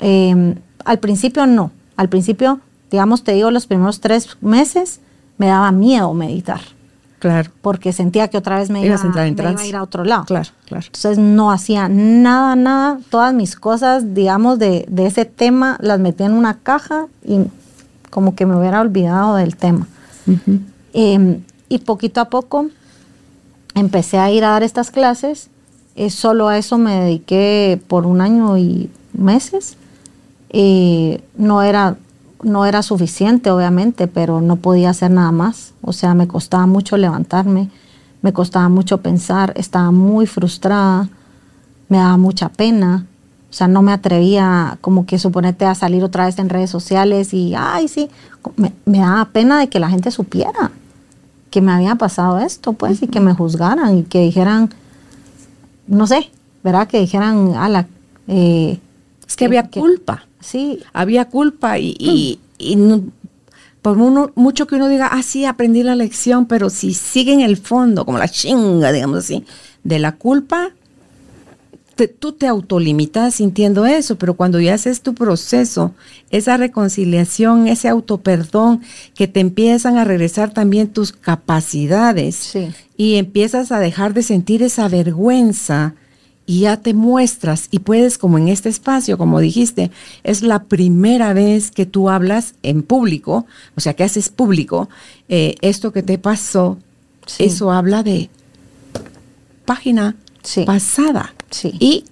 [0.00, 5.00] Eh, al principio no, al principio, digamos, te digo, los primeros tres meses
[5.36, 6.60] me daba miedo meditar
[7.18, 7.50] Claro.
[7.62, 9.82] porque sentía que otra vez me, iba, a entrar en me iba a ir a
[9.82, 10.24] otro lado.
[10.24, 10.86] Claro, claro.
[10.86, 13.00] Entonces no hacía nada, nada.
[13.10, 17.40] Todas mis cosas, digamos, de, de ese tema las metía en una caja y
[18.10, 19.86] como que me hubiera olvidado del tema.
[20.92, 22.68] Eh, y poquito a poco
[23.74, 25.50] empecé a ir a dar estas clases.
[25.96, 29.76] Eh, solo a eso me dediqué por un año y meses.
[30.50, 31.96] Eh, no, era,
[32.42, 35.72] no era suficiente, obviamente, pero no podía hacer nada más.
[35.82, 37.70] O sea, me costaba mucho levantarme,
[38.22, 41.08] me costaba mucho pensar, estaba muy frustrada,
[41.88, 43.06] me daba mucha pena.
[43.50, 47.32] O sea, no me atrevía como que suponete a salir otra vez en redes sociales
[47.32, 48.10] y, ay, sí,
[48.56, 50.70] me, me daba pena de que la gente supiera
[51.50, 54.68] que me había pasado esto, pues, y que me juzgaran y que dijeran,
[55.86, 56.30] no sé,
[56.62, 56.86] ¿verdad?
[56.88, 57.86] Que dijeran, ala,
[58.26, 58.78] eh,
[59.26, 60.24] Es que había que- culpa.
[60.40, 63.02] Sí, Había culpa y, y- y no-
[63.82, 67.40] por uno- mucho que uno diga, ah, sí, aprendí la lección, pero si sigue en
[67.40, 69.44] el fondo, como la chinga, digamos así,
[69.84, 70.70] de la culpa,
[71.94, 75.94] te- tú te autolimitas sintiendo eso, pero cuando ya haces tu proceso,
[76.30, 78.82] esa reconciliación, ese autoperdón,
[79.14, 82.68] que te empiezan a regresar también tus capacidades Sí.
[82.96, 85.94] y empiezas a dejar de sentir esa vergüenza
[86.50, 89.90] y ya te muestras y puedes, como en este espacio, como dijiste,
[90.24, 93.44] es la primera vez que tú hablas en público,
[93.76, 94.88] o sea, que haces público,
[95.28, 96.78] eh, esto que te pasó,
[97.26, 97.44] Sí.
[97.44, 98.30] eso habla de
[99.66, 100.64] página Sí.
[100.64, 101.34] pasada.
[101.50, 101.74] Sí.
[101.80, 102.04] Y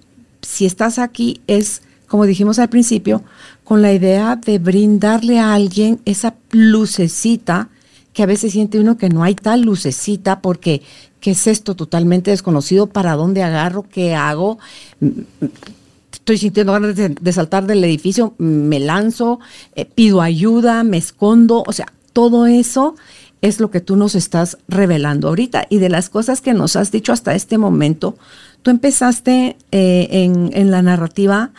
[0.43, 3.23] si estás aquí es, como dijimos al principio,
[3.63, 7.69] con la idea de brindarle a alguien esa lucecita
[8.13, 10.83] que a veces siente uno que no hay tal lucecita porque
[11.27, 12.87] ¿qué es esto totalmente desconocido?
[12.87, 13.83] ¿Para dónde agarro?
[13.83, 14.59] ¿Qué hago?
[16.13, 19.41] Estoy sintiendo ganas de, de saltar del edificio, me lanzo,
[19.75, 22.95] eh, pido ayuda, me escondo, o sea, todo eso
[23.41, 25.67] es lo que tú nos estás revelando ahorita.
[25.69, 28.15] Y de las cosas que nos has dicho hasta este momento,
[28.61, 31.51] tú empezaste eh, en, en la narrativa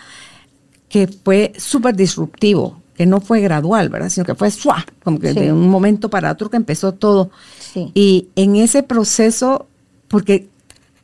[0.88, 4.10] que fue súper disruptivo, que no fue gradual, ¿verdad?
[4.10, 4.84] Sino que fue ¡suá!
[5.02, 5.38] como que Sí.
[5.40, 7.30] de un momento para otro que empezó todo.
[7.60, 7.90] Sí.
[7.94, 9.68] Y en ese proceso,
[10.08, 10.48] porque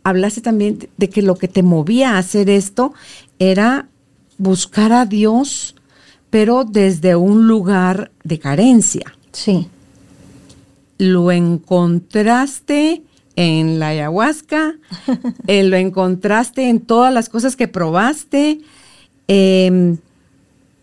[0.02, 2.92] hablaste también de- de que lo que te movía a hacer esto
[3.38, 3.88] era
[4.38, 5.76] buscar a Dios,
[6.30, 9.16] pero desde un lugar de carencia.
[9.32, 9.68] sí,
[10.98, 13.02] Lo encontraste
[13.36, 14.74] en la ayahuasca,
[15.46, 18.60] eh, lo encontraste en todas las cosas que probaste.
[19.28, 19.96] em,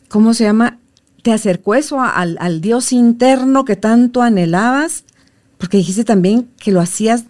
[0.10, 0.78] ¿Cómo se llama?
[1.21, 5.03] ¿Te acercó eso a- al, al Dios interno que tanto anhelabas?
[5.57, 7.25] Porque dijiste también que lo hacías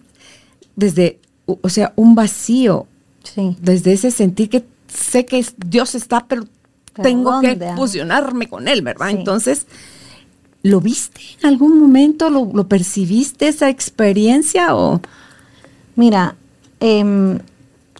[0.76, 2.86] desde, o sea, un vacío,
[3.24, 3.56] sí.
[3.60, 6.44] desde ese sentir que sé que Dios está, pero,
[6.94, 7.76] ¿Pero tengo que dónde, ah?
[7.76, 9.08] fusionarme con Él, ¿verdad?
[9.10, 9.16] Sí.
[9.16, 9.66] Entonces,
[10.62, 12.30] ¿lo viste en algún momento?
[12.30, 15.00] ¿Lo, lo percibiste esa experiencia o...?
[15.96, 16.36] Mira,
[16.80, 17.38] em,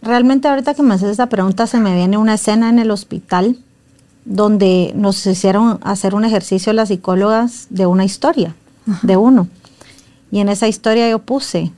[0.01, 3.57] realmente ahorita que me haces esa pregunta se me viene una escena en el hospital
[4.25, 8.55] donde nos hicieron hacer un ejercicio las psicólogas de una historia,
[9.01, 9.47] de uno.
[10.31, 11.71] Y en esa historia yo puse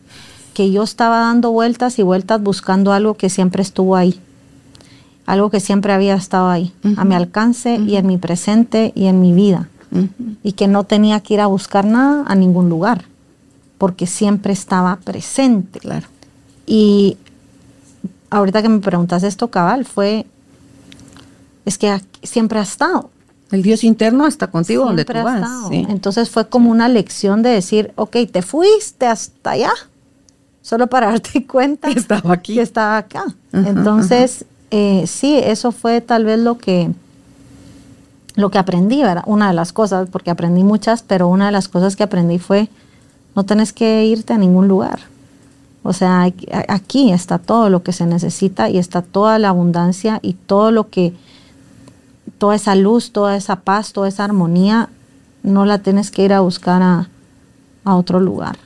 [0.53, 4.19] que yo estaba dando vueltas y vueltas buscando algo que siempre estuvo ahí,
[5.25, 9.19] algo que siempre había estado ahí, a mi alcance y en mi presente y en
[9.19, 9.67] mi vida,
[10.43, 13.05] y que no tenía que ir a buscar nada a ningún lugar,
[13.77, 15.79] porque siempre estaba presente.
[15.79, 16.08] Claro.
[16.65, 17.17] Y
[18.29, 20.25] ahorita que me preguntas esto, cabal, fue,
[21.65, 23.10] es que siempre ha estado.
[23.51, 25.47] El Dios interno está contigo donde tú vas.
[25.69, 25.86] sí.
[25.89, 29.71] Entonces fue como una lección de decir, ok, te fuiste hasta allá,
[30.62, 32.56] solo para darte cuenta Que estaba aquí.
[32.56, 33.25] que estaba acá.
[33.54, 36.91] Ajá, Entonces, eh, sí, eso fue tal vez lo que,
[38.36, 39.23] lo que aprendí, ¿verdad?
[39.28, 42.67] Una de las cosas, porque aprendí muchas, pero una de las cosas que aprendí fue,
[43.36, 44.99] no tenés que irte a ningún lugar.
[45.84, 46.28] O sea,
[46.67, 50.89] aquí está todo lo que se necesita y está toda la abundancia y todo lo
[50.89, 51.13] que,
[52.38, 54.89] toda esa luz, toda esa paz, toda esa armonía,
[55.43, 57.10] no la tienes que ir a buscar a,
[57.84, 58.58] a otro lugar.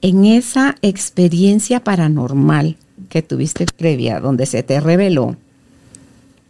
[0.00, 2.76] En esa experiencia paranormal
[3.08, 5.36] que tuviste previa, donde se te reveló,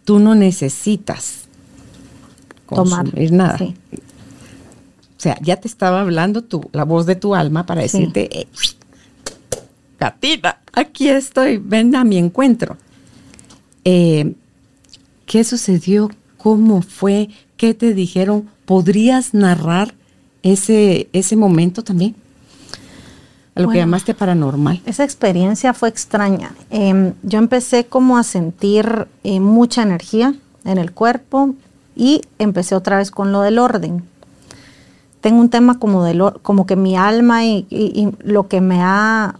[0.05, 1.45] tú no necesitas
[2.67, 3.59] consumir nada.
[3.61, 8.47] O sea, ya te estaba hablando tu, la voz de tu alma para decirte, eh,
[10.73, 12.77] aquí estoy, ven a mi encuentro.
[13.85, 14.35] Eh,
[15.27, 16.11] ¿Qué sucedió?
[16.45, 17.31] ¿Cómo fue?
[17.57, 18.51] ¿Qué te dijeron?
[18.67, 19.95] ¿Podrías narrar
[20.43, 22.15] ese, ese momento también?
[23.55, 24.83] A lo que llamaste paranormal.
[24.85, 26.55] Esa experiencia fue extraña.
[26.69, 30.35] Em, yo empecé como a sentir eh, mucha energía
[30.67, 31.55] en el cuerpo
[31.97, 34.05] y empecé otra vez con lo del orden.
[35.23, 39.37] Tengo un tema como, de como que mi alma y, lo que me ha,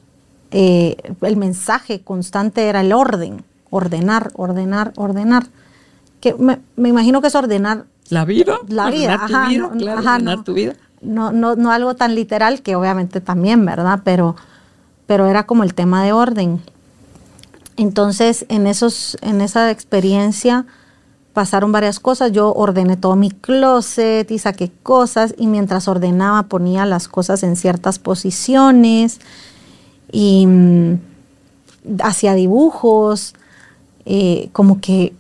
[0.53, 5.49] eh, el mensaje constante era el orden, ordenar, ordenar, ordenar.
[6.25, 8.59] Que me, imagino que es ordenar la vida.
[8.69, 13.65] La vida, ajá, ordenar tu vida no, no, no algo tan literal, que obviamente también,
[13.65, 14.01] ¿verdad?
[14.05, 14.37] Pero,
[15.07, 16.63] pero era como el tema de orden.
[17.77, 20.67] Entonces, en, esos, en esa experiencia
[21.33, 22.33] pasaron varias cosas.
[22.33, 27.57] Yo ordené todo mi closet y saqué cosas y mientras ordenaba ponía las cosas en
[27.57, 29.21] ciertas posiciones
[30.13, 30.95] y mm,
[32.03, 33.35] hacía dibujos,
[34.07, 35.13] eh, como que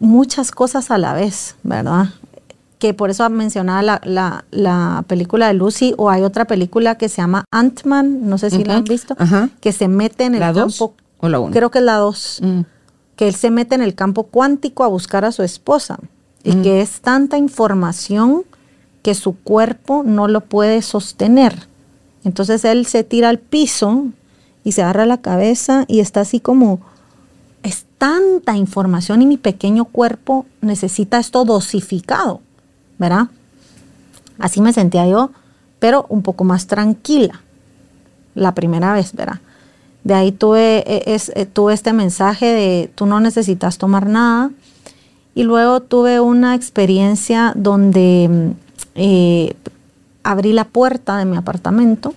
[0.00, 2.10] muchas cosas a la vez, ¿verdad?
[2.84, 7.22] que por eso mencionaba la, la, película de Lucy, o hay otra película que se
[7.22, 9.16] llama Ant-Man, no sé si la han visto,
[9.62, 10.92] que se mete en el campo.
[11.20, 12.40] ¿O la Creo que es la 2.
[12.42, 12.60] Mm.
[13.16, 15.98] Que él se mete en el campo cuántico a buscar a su esposa.
[16.42, 16.62] Y mm.
[16.62, 18.42] que es tanta información
[19.00, 21.68] que su cuerpo no lo puede sostener.
[22.22, 24.08] Entonces él se tira al piso
[24.62, 26.80] y se agarra la cabeza y está así como,
[27.64, 32.40] es tanta información y mi pequeño cuerpo necesita esto dosificado.
[32.98, 33.28] ¿verdad?
[34.38, 35.30] Así me sentía yo,
[35.78, 37.40] pero un poco más tranquila
[38.34, 39.40] la primera vez, ¿verdad?
[40.02, 44.50] De ahí tuve, e, e, tuve este mensaje de tú no necesitas tomar nada.
[45.34, 48.54] Y luego tuve una experiencia donde
[48.94, 49.56] eh,
[50.22, 52.14] abrí la puerta de mi apartamento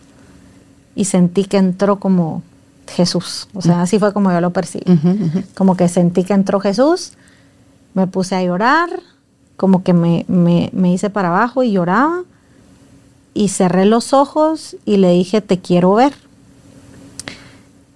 [0.96, 2.44] y sentí que entró como
[2.90, 3.48] Jesús.
[3.54, 4.86] O sea, así fue como yo lo percibí.
[5.56, 7.14] Como que sentí que entró Jesús,
[7.94, 8.90] me puse a llorar,
[9.58, 12.24] como que me, me, hice para abajo y lloraba
[13.34, 16.14] y cerré los ojos y le dije, te quiero ver.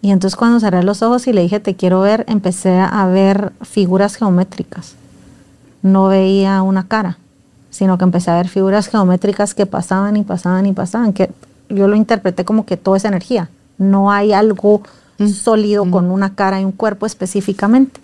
[0.01, 3.53] Y entonces cuando cerré los ojos y le dije, te quiero ver, empecé a ver
[3.61, 4.95] figuras geométricas.
[5.83, 7.19] No veía una cara,
[7.69, 11.29] sino que empecé a ver figuras geométricas que pasaban y pasaban y pasaban, que
[11.69, 13.49] yo lo interpreté como que todo es energía.
[13.81, 14.81] No hay algo
[15.17, 15.27] mm.
[15.27, 15.91] sólido mm.
[15.91, 17.99] con una cara y un cuerpo específicamente.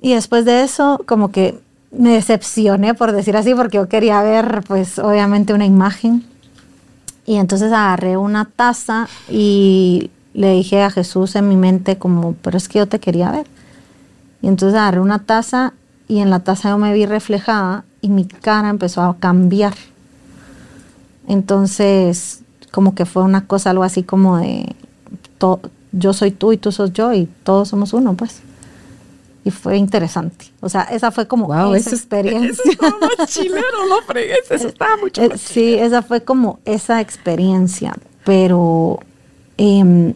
[0.00, 1.58] Y después de eso, como que
[1.90, 6.24] me decepcioné, por decir así, porque yo quería ver, pues, obviamente una imagen.
[7.26, 12.58] Y entonces agarré una taza y le dije a Jesús en mi mente como, pero
[12.58, 13.46] es que yo te quería ver.
[14.42, 15.72] Y entonces agarré una taza
[16.06, 19.74] y en la taza yo me vi reflejada y mi cara empezó a cambiar.
[21.26, 22.42] Entonces,
[22.74, 24.74] como que fue una cosa algo así como de,
[25.92, 28.40] yo soy tú y tú sos yo y todos somos uno, pues
[29.44, 30.46] y fue interesante.
[30.60, 32.50] O sea, esa fue como esa experiencia.
[32.50, 36.58] Eso estaba más chilero, no fregues, eso estaba mucho eh, más Sí, esa fue como
[36.64, 38.98] esa experiencia, pero
[39.56, 40.14] em,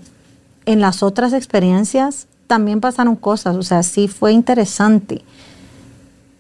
[0.67, 5.23] en las otras experiencias también pasaron cosas, o sea, sí fue interesante,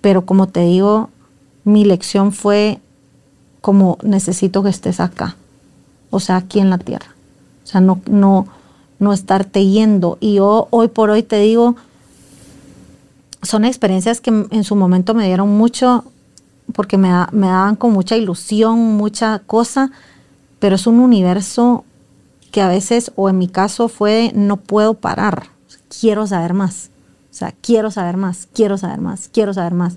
[0.00, 1.10] pero como te digo,
[1.62, 2.80] mi lección fue
[3.60, 5.36] como necesito que estés acá,
[6.10, 7.14] o sea, aquí en la tierra,
[7.64, 8.46] o sea, no, no,
[8.98, 10.18] no estarte yendo.
[10.20, 11.76] Y yo hoy por hoy te digo,
[13.42, 16.04] son experiencias que en su momento me dieron mucho,
[16.72, 19.90] porque me, me daban con mucha ilusión, mucha cosa,
[20.58, 21.84] pero es un universo
[22.50, 25.48] que a veces, o en mi caso fue, no puedo parar,
[26.00, 26.90] quiero saber más,
[27.30, 29.96] o sea, quiero saber más, quiero saber más, quiero saber más.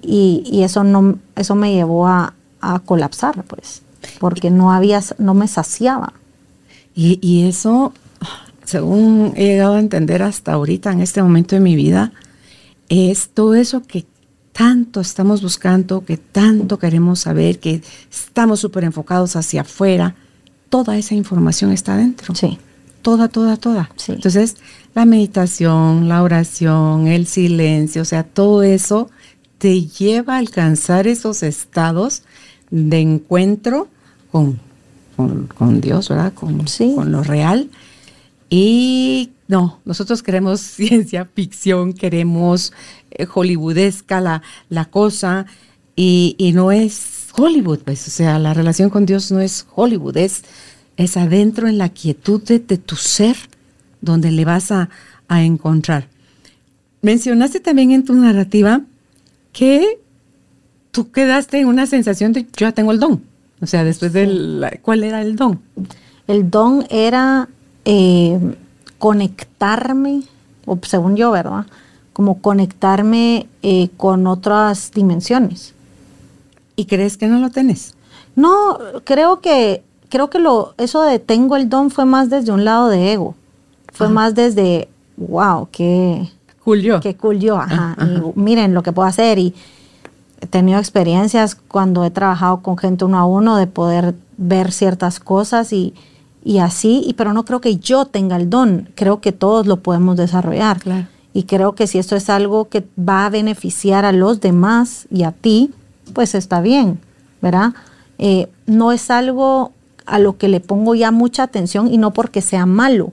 [0.00, 2.34] Y, eso, no, eso me llevó a,
[2.86, 3.82] colapsar, pues,
[4.18, 6.12] porque no había, no me saciaba.
[6.94, 7.92] Y, y eso,
[8.64, 12.12] según he llegado a entender hasta ahorita, en este momento de mi vida,
[12.88, 14.06] es todo eso que
[14.52, 20.14] tanto estamos buscando, que tanto queremos saber, que estamos súper enfocados hacia afuera,
[20.68, 22.34] toda esa información está dentro.
[22.34, 22.58] Sí.
[23.00, 23.90] Toda, toda, toda.
[23.96, 24.12] Sí.
[24.12, 24.56] Entonces,
[24.94, 29.10] la meditación, la oración, el silencio, o sea, todo eso
[29.58, 32.22] te lleva a alcanzar esos estados
[32.72, 33.86] de encuentro
[34.32, 34.58] con,
[35.56, 36.32] con, Dios, ¿verdad?
[36.32, 36.64] Con,
[36.96, 37.70] con lo real.
[38.50, 42.72] Y no, nosotros queremos ciencia ficción, queremos
[43.10, 45.46] eh, hollywoodesca la, la cosa,
[45.94, 50.16] y, y, no es Hollywood, pues, o sea, la relación con Dios no es Hollywood,
[50.16, 50.42] es,
[50.96, 53.36] es adentro en la quietud de, tu ser
[54.00, 54.88] donde le vas a,
[55.28, 56.08] a encontrar.
[57.02, 58.80] Mencionaste también en tu narrativa
[59.52, 59.98] que
[60.92, 63.22] tú quedaste en una sensación de yo ya tengo el don.
[63.60, 64.64] O sea, después del...
[64.82, 65.60] ¿Cuál era el don?
[66.28, 67.48] El don era
[67.84, 68.38] eh,
[68.98, 70.22] conectarme,
[70.66, 71.66] o según yo, ¿verdad?
[72.12, 75.74] Como conectarme eh, con otras dimensiones.
[76.76, 77.94] ¿Y crees que no lo tenés?
[78.34, 82.64] No, creo que, creo que lo, eso de tengo el don fue más desde un
[82.64, 83.34] lado de ego.
[83.92, 86.28] Fue más desde, wow, qué...
[86.64, 87.00] Cool yo.
[87.00, 87.96] Qué cool yo, ajá.
[88.00, 89.38] Y miren lo que puedo hacer.
[89.38, 89.54] Y
[90.42, 95.20] he tenido experiencias cuando he trabajado con gente uno a uno de poder ver ciertas
[95.20, 95.94] cosas y,
[96.60, 100.16] así, y, pero no creo que yo tenga el don, creo que todos lo podemos
[100.16, 100.80] desarrollar.
[101.32, 105.22] Y creo que si esto es algo que va a beneficiar a los demás y
[105.22, 105.70] a ti,
[106.12, 106.98] pues está bien,
[107.40, 107.74] ¿verdad?
[108.18, 109.70] Eh, no es algo
[110.06, 113.12] a lo que le pongo ya mucha atención y no porque sea malo,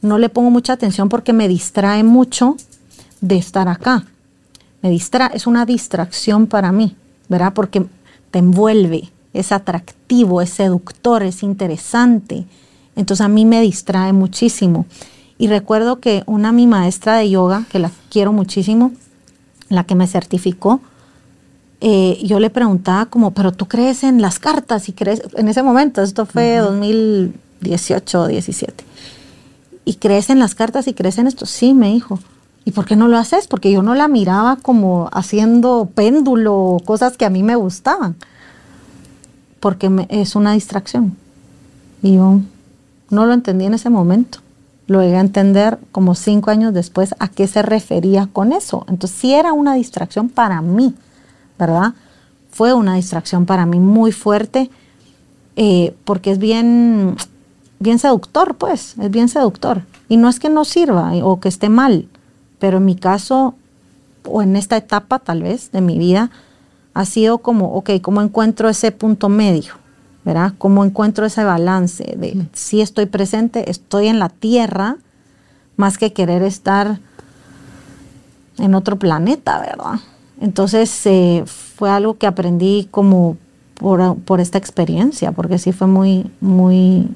[0.00, 2.56] no le pongo mucha atención porque me distrae mucho
[3.20, 4.06] de estar acá
[4.82, 6.96] me distrae, es una distracción para mí,
[7.28, 7.52] ¿verdad?
[7.54, 7.86] Porque
[8.30, 12.46] te envuelve, es atractivo, es seductor, es interesante.
[12.96, 14.86] Entonces a mí me distrae muchísimo.
[15.38, 18.92] Y recuerdo que una mi maestra de yoga, que la quiero muchísimo,
[19.68, 20.80] la que me certificó,
[21.80, 25.62] eh, yo le preguntaba como, pero tú crees en las cartas y crees, en ese
[25.62, 28.84] momento, esto fue 2018 o 17,
[29.86, 32.18] y crees en las cartas y crees en esto, sí, me dijo,
[32.64, 33.46] ¿Y por qué no lo haces?
[33.46, 38.16] Porque yo no la miraba como haciendo péndulo o cosas que a mí me gustaban.
[39.60, 41.16] Porque es una distracción.
[42.02, 42.40] Y yo
[43.10, 44.38] no lo entendí en ese momento.
[44.86, 48.84] Lo llegué a entender como cinco años después a qué se refería con eso.
[48.88, 50.94] Entonces sí era una distracción para mí,
[51.58, 51.94] ¿verdad?
[52.50, 54.70] Fue una distracción para mí muy fuerte
[55.56, 57.16] eh, porque es bien,
[57.78, 59.82] bien seductor, pues, es bien seductor.
[60.08, 62.08] Y no es que no sirva o que esté mal,
[62.60, 63.54] pero en mi caso,
[64.24, 66.30] o en esta etapa tal vez de mi vida,
[66.94, 69.74] ha sido como, ok, ¿cómo encuentro ese punto medio?
[70.24, 70.52] ¿Verdad?
[70.58, 74.98] ¿Cómo encuentro ese balance de si estoy presente, estoy en la tierra,
[75.76, 77.00] más que querer estar
[78.58, 80.00] en otro planeta, ¿verdad?
[80.40, 83.38] Entonces eh, fue algo que aprendí como
[83.74, 87.08] por, esta experiencia, porque sí fue muy, muy,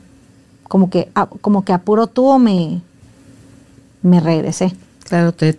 [0.66, 1.10] como que,
[1.42, 2.80] como que a puro tubo me,
[4.02, 4.72] me regresé.
[5.04, 5.58] Claro, te,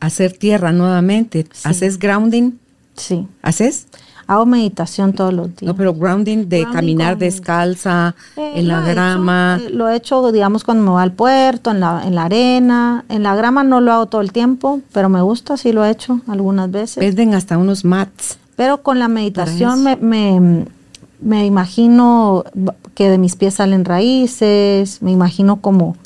[0.00, 1.46] hacer tierra nuevamente.
[1.64, 2.52] ¿Haces grounding?
[2.94, 3.26] Sí.
[3.42, 3.86] ¿Haces?
[4.26, 5.62] Hago meditación todos los días.
[5.62, 9.60] No, pero grounding de caminar descalza eh, en la grama.
[9.60, 13.04] Eh, lo he hecho, digamos, cuando me voy al puerto, en la, en la arena.
[13.08, 15.90] En la grama no lo hago todo el tiempo, pero me gusta, sí lo he
[15.90, 16.98] hecho algunas veces.
[16.98, 18.38] Venden hasta unos mats.
[18.54, 20.66] Pero con la meditación me, me,
[21.20, 22.44] me imagino
[22.94, 25.96] que de mis pies salen raíces, me imagino como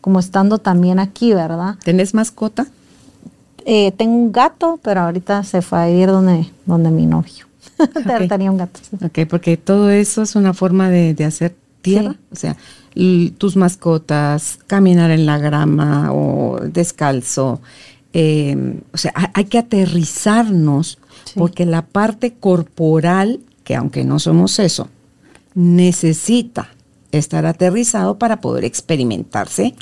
[0.00, 1.76] como estando también aquí, ¿verdad?
[1.84, 2.66] ¿Tenés mascota?
[3.64, 7.46] Eh, tengo un gato, pero ahorita se fue a ir donde, donde mi novio.
[8.28, 8.80] Tenía un gato.
[9.04, 12.16] Ok, porque todo eso es una forma de, hacer tierra.
[12.30, 12.56] O sea,
[13.38, 17.60] tus mascotas, caminar en la grama o descalzo.
[18.12, 20.98] Eh, o sea, hay, que aterrizarnos
[21.34, 24.88] porque la parte corporal, que aunque no somos eso,
[25.54, 26.70] necesita
[27.12, 29.74] estar aterrizado para poder experimentarse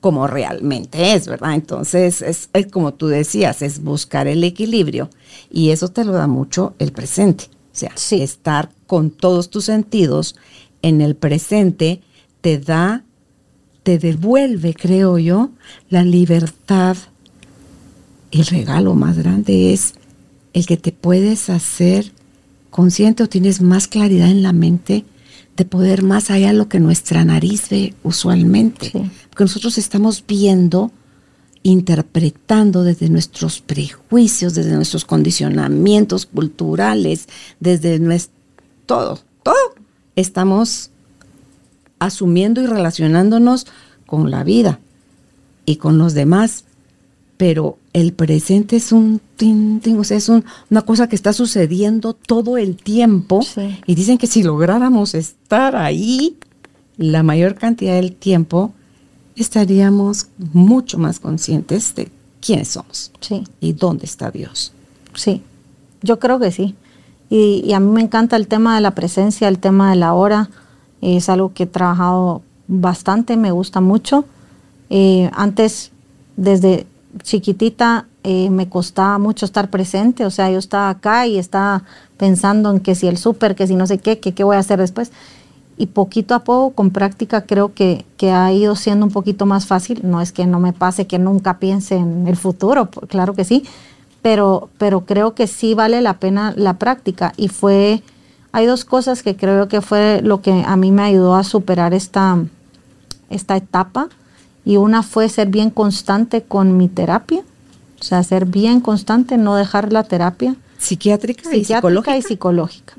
[0.00, 1.54] como realmente es, ¿verdad?
[1.54, 5.10] Entonces, es, como tú decías, es buscar el equilibrio
[5.50, 7.44] y eso te lo da mucho el presente.
[7.72, 10.36] O sea, estar con todos tus sentidos
[10.82, 12.00] en el presente
[12.40, 13.04] te da,
[13.82, 15.50] te devuelve, creo yo,
[15.88, 16.96] la libertad.
[18.30, 19.94] El regalo más grande es
[20.52, 22.12] el que te puedes hacer
[22.70, 25.04] consciente o tienes más claridad en la mente
[25.56, 28.90] de poder más allá de lo que nuestra nariz ve usualmente.
[29.28, 30.90] Porque nosotros estamos viendo,
[31.62, 37.28] interpretando desde nuestros prejuicios, desde nuestros condicionamientos culturales,
[37.58, 38.34] desde nuestro,
[38.86, 39.74] todo, todo.
[40.16, 40.90] Estamos
[41.98, 43.66] asumiendo y relacionándonos
[44.06, 44.80] con la vida
[45.66, 46.64] y con los demás
[47.40, 49.18] pero el presente es un
[49.98, 53.40] o sea, es una cosa que está sucediendo todo el tiempo.
[53.86, 56.36] Y dicen que si lográramos estar ahí
[56.98, 58.74] la mayor cantidad del tiempo,
[59.36, 62.10] estaríamos mucho más conscientes de
[62.42, 63.10] quiénes somos
[63.58, 64.74] y dónde está Dios.
[65.14, 65.42] sí,
[66.02, 66.74] yo creo que sí.
[67.30, 70.12] Y, y, a mí me encanta el tema de la presencia, el tema de la
[70.12, 70.50] hora.
[71.00, 74.26] Es algo que he trabajado bastante, me gusta mucho.
[74.90, 75.90] Eh, antes,
[76.36, 76.86] desde
[77.22, 80.24] chiquitita, eh, me costaba mucho estar presente.
[80.24, 81.84] O sea, yo estaba acá y estaba
[82.16, 84.60] pensando en que si el súper, que si no sé qué, que qué voy a
[84.60, 85.12] hacer después.
[85.76, 89.66] Y poquito a poco, con práctica, creo que, que ha ido siendo un poquito más
[89.66, 90.00] fácil.
[90.04, 93.64] No es que no me pase que nunca piense en el futuro, claro que sí,
[94.20, 97.32] pero, pero creo que sí vale la pena la práctica.
[97.38, 98.02] Y fue,
[98.52, 101.94] hay dos cosas que creo que fue lo que a mí me ayudó a superar
[101.94, 102.38] esta,
[103.30, 104.08] esta etapa.
[104.70, 107.42] Y una fue ser bien constante con mi terapia,
[108.00, 110.54] o sea, ser bien constante, no dejar la terapia.
[110.78, 112.16] Psiquiátrica, y psicológica.
[112.16, 112.94] Y, psicológica.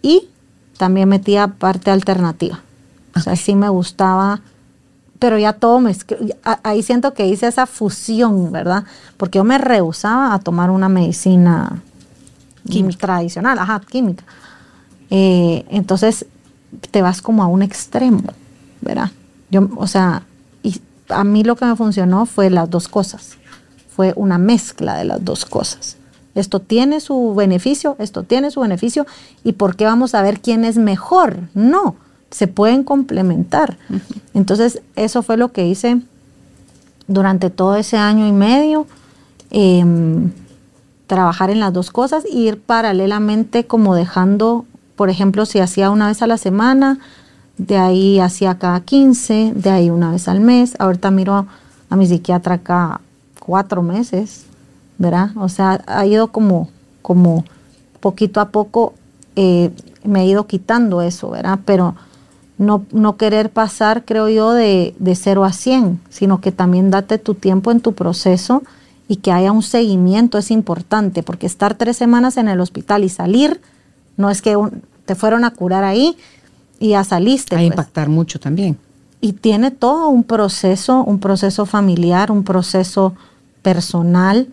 [0.00, 0.28] y
[0.76, 2.60] también metía parte alternativa.
[3.16, 4.42] O sea, sí me gustaba
[5.18, 5.96] pero ya todo me...
[6.62, 8.84] Ahí siento que hice esa fusión, ¿verdad?
[9.16, 11.82] Porque yo me rehusaba a tomar una medicina
[12.68, 13.06] química.
[13.06, 14.22] tradicional, ajá, química.
[15.10, 16.26] Eh, entonces
[16.92, 18.22] te vas como a un extremo,
[18.80, 19.10] ¿verdad?
[19.50, 20.22] Yo, o sea,
[21.14, 23.36] a mí lo que me funcionó fue las dos cosas.
[23.94, 25.96] Fue una mezcla de las dos cosas.
[26.34, 29.06] Esto tiene su beneficio, esto tiene su beneficio,
[29.44, 31.40] ¿y por qué vamos a ver quién es mejor?
[31.54, 31.96] No,
[32.30, 33.76] se pueden complementar.
[34.32, 36.00] Entonces, eso fue lo que hice
[37.06, 38.86] durante todo ese año y medio.
[39.50, 40.30] Em,
[41.06, 44.64] trabajar en las dos cosas e ir paralelamente como dejando,
[44.96, 46.98] por ejemplo, si hacía una vez a la semana,
[47.66, 50.74] de ahí hacía cada 15, de ahí una vez al mes.
[50.78, 51.46] Ahorita miro
[51.88, 53.00] a mi psiquiatra cada
[53.38, 54.44] cuatro meses,
[54.98, 55.30] ¿verdad?
[55.36, 56.68] O sea, ha ido como,
[57.02, 57.44] como
[58.00, 58.94] poquito a poco,
[59.36, 59.70] eh,
[60.04, 61.60] me he ido quitando eso, ¿verdad?
[61.64, 61.94] Pero
[62.58, 67.34] no, querer pasar, creo yo, de, de 0 a 100, sino que también date tu
[67.34, 68.62] tiempo en tu proceso
[69.08, 73.08] y que haya un seguimiento es importante, porque estar tres semanas en el hospital y
[73.08, 73.60] salir,
[74.16, 74.56] no es que
[75.04, 76.16] te fueron a curar ahí
[76.82, 77.54] y ya saliste.
[77.54, 77.68] A pues.
[77.68, 78.76] impactar mucho también.
[79.20, 83.14] Y tiene todo un proceso, un proceso familiar, un proceso
[83.62, 84.48] personal.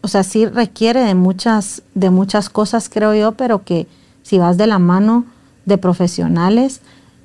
[0.00, 3.88] O sea, sí requiere de muchas, de muchas cosas, creo yo, pero que
[4.22, 5.24] si vas de la mano
[5.66, 6.82] de profesionales,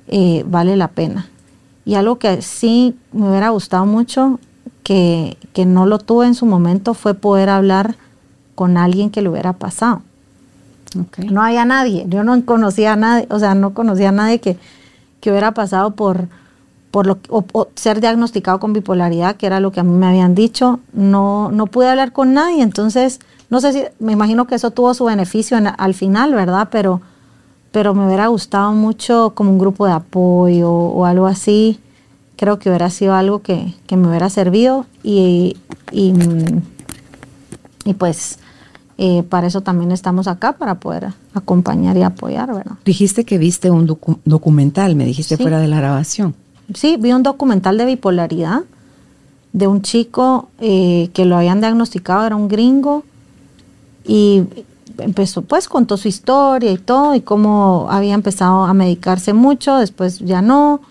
[0.08, 1.28] eh, vale la pena.
[1.84, 4.40] Y algo que sí me hubiera gustado mucho,
[4.82, 5.36] que,
[5.66, 7.94] no lo tuve en su momento, fue poder hablar
[8.56, 10.02] con alguien que le hubiera pasado.
[11.30, 14.58] No había nadie, yo no conocía a nadie, o sea, no conocía a nadie que,
[15.20, 16.28] que hubiera pasado por,
[16.90, 20.34] por lo, o, ser diagnosticado con bipolaridad, que era lo que a mí me habían
[20.34, 20.80] dicho.
[20.92, 23.20] No, no pude hablar con nadie, entonces,
[23.50, 26.68] no sé si, me imagino que eso tuvo su beneficio al final, ¿verdad?
[26.72, 27.00] Pero
[27.72, 31.78] pero me hubiera gustado mucho como un grupo de apoyo o algo así.
[32.36, 35.56] Creo que hubiera sido algo que, me hubiera servido y,
[35.92, 36.14] y,
[37.94, 38.38] pues
[39.02, 42.76] eh, para eso también estamos acá, para poder acompañar y apoyar, ¿verdad?
[42.84, 43.86] Dijiste que viste un
[44.26, 46.34] documental, me dijiste fuera de la grabación.
[46.74, 48.60] Sí, vi un documental de bipolaridad
[49.54, 53.04] de un chico eh, que lo habían diagnosticado, era un gringo,
[54.04, 54.42] y
[54.98, 60.18] empezó, pues contó su historia y todo, y cómo había empezado a medicarse mucho, después
[60.18, 60.82] ya no,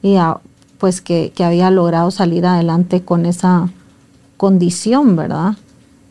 [0.00, 0.16] y
[0.78, 3.68] pues que, había logrado salir adelante con esa
[4.38, 5.56] condición, ¿verdad?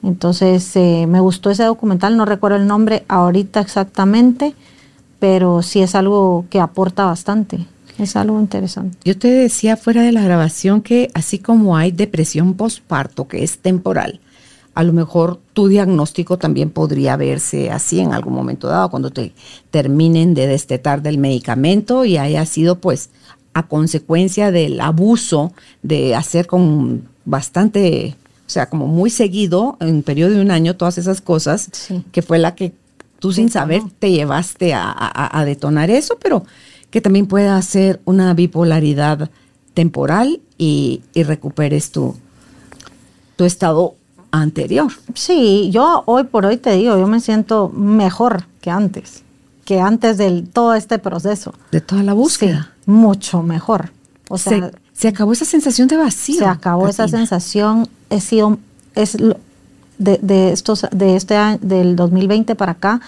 [0.04, 4.54] Entonces eh, me gustó ese documental, no recuerdo el nombre ahorita exactamente,
[5.20, 7.66] pero sí es algo que aporta bastante.
[7.98, 8.98] Es algo interesante.
[9.04, 13.60] Yo te decía fuera de la grabación que así como hay depresión postparto, que es
[13.60, 14.22] temporal,
[14.80, 19.34] a lo mejor tu diagnóstico también podría verse así en algún momento dado, cuando te
[19.72, 23.10] terminen de destetar del medicamento y haya sido pues
[23.54, 28.16] a consecuencia del abuso de hacer con bastante,
[28.50, 31.70] o sea, como muy seguido, en un periodo de un año, todas esas cosas,
[32.12, 32.74] que fue la que
[33.20, 36.44] tú sin saber te llevaste a, detonar eso, pero
[36.90, 39.30] que también pueda ser una bipolaridad
[39.76, 42.16] temporal y, y recuperes tu,
[43.36, 43.94] tu estado
[44.32, 44.92] anterior.
[45.14, 49.22] Sí, yo hoy por hoy te digo, yo me siento mejor que antes,
[49.64, 51.54] que antes de todo este proceso.
[51.72, 52.74] De toda la búsqueda.
[52.88, 53.92] mucho mejor.
[54.28, 56.40] O sea, se, acabó esa sensación de vacío.
[56.40, 57.88] Se acabó esa sensación.
[58.10, 58.58] He sido,
[58.96, 59.18] es
[59.98, 63.02] de, de estos, de este año, del 2020 para acá,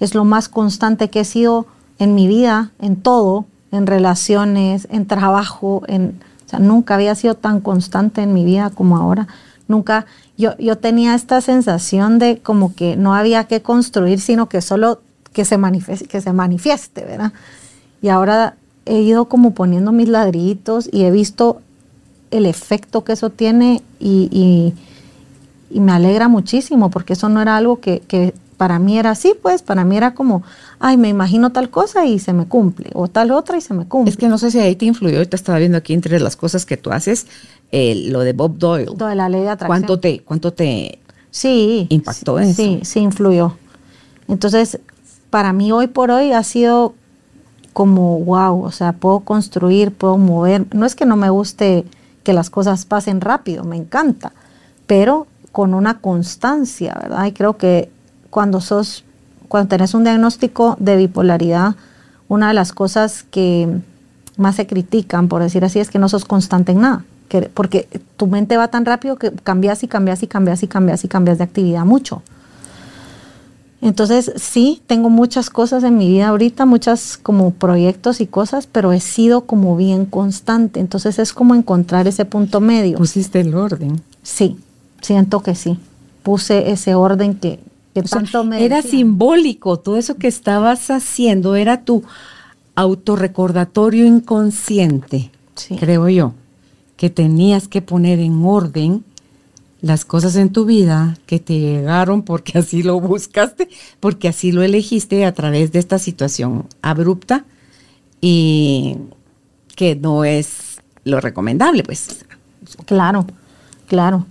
[0.00, 1.66] es lo más constante que he sido
[1.98, 7.34] en mi vida, en todo, en relaciones, en trabajo, en, o sea, nunca había sido
[7.34, 9.26] tan constante en mi vida como ahora.
[9.66, 14.60] Nunca, yo, yo tenía esta sensación de como que no había que construir, sino que
[14.60, 15.00] solo
[15.32, 17.32] que se manifieste, que se manifieste, ¿verdad?
[18.02, 18.54] Y ahora
[18.86, 21.62] he ido como poniendo mis ladrillitos y he visto
[22.36, 24.74] el efecto que eso tiene y,
[25.70, 29.34] y me alegra muchísimo porque eso no era algo que, que para mí era así,
[29.42, 30.42] pues para mí era como,
[30.78, 33.86] ay, me imagino tal cosa y se me cumple, o tal otra y se me
[33.86, 34.10] cumple.
[34.10, 36.64] Es que no sé si ahí te influyó, ahorita estaba viendo aquí entre las cosas
[36.64, 37.26] que tú haces,
[37.72, 38.92] eh, lo de Bob Doyle.
[38.96, 39.68] Lo de la ley de atracción.
[39.68, 42.54] ¿Cuánto te, cuánto te sí, impactó sí, eso?
[42.54, 43.56] Sí, sí influyó.
[44.28, 44.78] Entonces,
[45.30, 46.94] para mí hoy por hoy ha sido
[47.72, 50.66] como wow, o sea, puedo construir, puedo mover.
[50.72, 51.84] No es que no me guste
[52.24, 54.32] que las cosas pasen rápido, me encanta,
[54.86, 57.26] pero con una constancia, ¿verdad?
[57.26, 57.90] Y creo que
[58.30, 59.04] cuando sos,
[59.46, 61.76] cuando tenés un diagnóstico de bipolaridad,
[62.26, 63.68] una de las cosas que
[64.36, 67.04] más se critican, por decir así, es que no sos constante en nada.
[67.28, 71.04] Que, porque tu mente va tan rápido que cambias y cambias y cambias y cambias
[71.04, 72.22] y cambias de actividad mucho.
[73.84, 78.92] Entonces, sí, tengo muchas cosas en mi vida ahorita, muchas como proyectos y cosas, pero
[78.92, 80.80] he sido como bien constante.
[80.80, 82.96] Entonces, es como encontrar ese punto medio.
[82.96, 84.00] Pusiste el orden.
[84.22, 84.56] Sí,
[85.02, 85.78] siento que sí.
[86.22, 87.60] Puse ese orden que,
[87.92, 92.02] que sea, tanto me era simbólico, todo eso que estabas haciendo era tu
[92.76, 95.76] autorrecordatorio inconsciente, Sí.
[95.76, 96.32] creo yo,
[96.96, 99.04] que tenías que poner en orden
[99.84, 103.68] las cosas en tu vida que te llegaron porque así lo buscaste,
[104.00, 107.44] porque así lo elegiste a través de esta situación abrupta
[108.20, 108.96] y
[109.76, 112.24] que no es lo recomendable, pues.
[112.86, 113.26] Claro,
[113.86, 114.24] claro.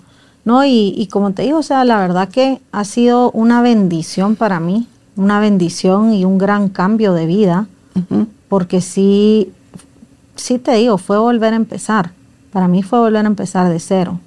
[0.43, 4.35] No, y, y como te digo, o sea, la verdad que ha sido una bendición
[4.35, 7.67] para mí, una bendición y un gran cambio de vida,
[8.49, 9.51] porque sí,
[10.35, 12.11] sí te digo, fue volver a empezar.
[12.51, 14.19] Para mí fue volver a empezar de cero.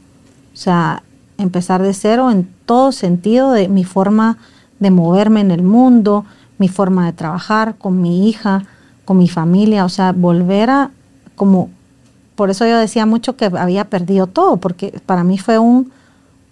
[0.55, 1.03] O sea,
[1.39, 4.39] empezar de cero en todo sentido de mi forma
[4.78, 6.24] de moverme en el mundo,
[6.59, 8.64] mi forma de trabajar con mi hija,
[9.05, 10.91] con mi familia, o sea, volver a
[11.34, 11.70] como
[12.37, 15.91] por eso yo decía mucho que había perdido todo, porque para mí fue un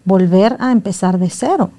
[0.04, 1.70] volver a empezar de cero.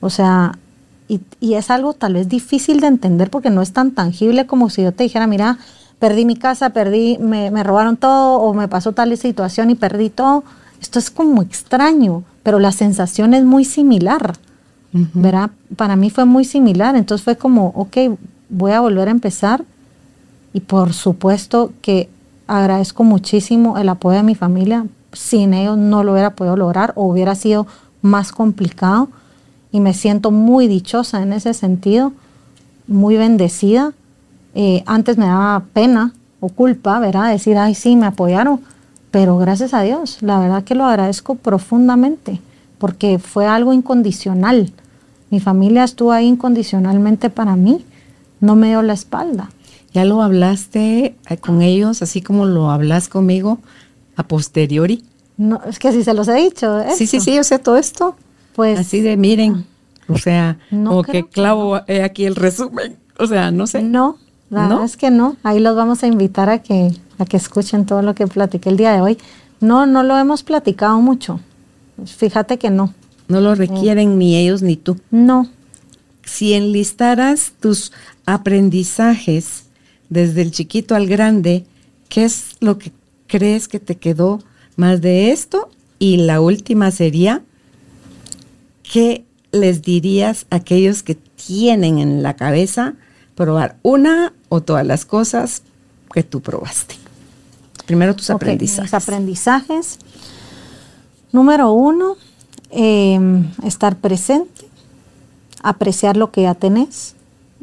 [0.00, 0.58] O sea,
[1.06, 4.68] y, y es algo tal vez difícil de entender porque no es tan tangible como
[4.68, 5.58] si yo te dijera, mira,
[6.00, 10.10] perdí mi casa, perdí, me, me robaron todo o me pasó tal situación y perdí
[10.10, 10.42] todo.
[10.80, 14.34] Esto es como extraño, pero la sensación es muy similar.
[15.12, 15.50] ¿verdad?
[15.74, 18.16] Para mí fue muy similar, entonces fue como, ok,
[18.48, 19.64] voy a volver a empezar
[20.52, 22.08] y por supuesto que
[22.46, 27.06] agradezco muchísimo el apoyo de mi familia, sin ellos no lo hubiera podido lograr o
[27.06, 27.66] hubiera sido
[28.02, 29.08] más complicado
[29.72, 32.12] y me siento muy dichosa en ese sentido,
[32.86, 33.92] muy bendecida.
[34.54, 37.30] Eh, antes me daba pena o culpa, ¿verdad?
[37.30, 38.60] Decir, ay, sí, me apoyaron,
[39.14, 42.40] pero gracias a Dios, la verdad que lo agradezco profundamente
[42.78, 44.72] porque fue algo incondicional.
[45.30, 47.84] Mi familia estuvo ahí incondicionalmente para mí,
[48.40, 49.50] no me dio la espalda.
[49.92, 53.60] ¿Ya lo hablaste eh, con ellos así como lo hablas conmigo
[54.16, 55.04] a posteriori?
[55.36, 56.80] No, es que si se los he dicho.
[56.96, 57.30] Sí, sí, esto.
[57.30, 58.16] sí, o sea, todo esto.
[58.56, 59.64] Pues así de, miren,
[60.08, 62.96] o sea, No como que que clavo eh, aquí el resumen.
[63.20, 63.80] O sea, no sé.
[63.80, 64.18] no,
[64.50, 64.68] la ¿No?
[64.70, 65.36] verdad es que no.
[65.44, 68.76] Ahí los vamos a invitar a que, a que escuchen todo lo que platiqué el
[68.76, 69.18] día de hoy.
[69.60, 71.40] No, no lo hemos platicado mucho.
[72.04, 72.92] Fíjate que no.
[73.28, 74.98] No lo requieren ni ellos ni tú.
[75.10, 75.48] No.
[76.24, 77.92] Si enlistaras tus
[78.26, 79.64] aprendizajes
[80.08, 81.64] desde el chiquito al grande,
[82.08, 82.92] ¿qué es lo que
[83.26, 84.40] crees que te quedó
[84.76, 85.70] más de esto?
[85.98, 87.42] Y la última sería,
[88.82, 92.94] ¿qué les dirías a aquellos que tienen en la cabeza
[93.34, 95.62] probar una o todas las cosas
[96.12, 97.03] que tú probaste?
[97.86, 98.92] Primero tus aprendizajes.
[98.92, 99.98] mis aprendizajes.
[101.32, 102.16] Número uno,
[102.70, 103.18] eh,
[103.64, 104.68] estar presente,
[105.62, 107.14] apreciar lo que ya tenés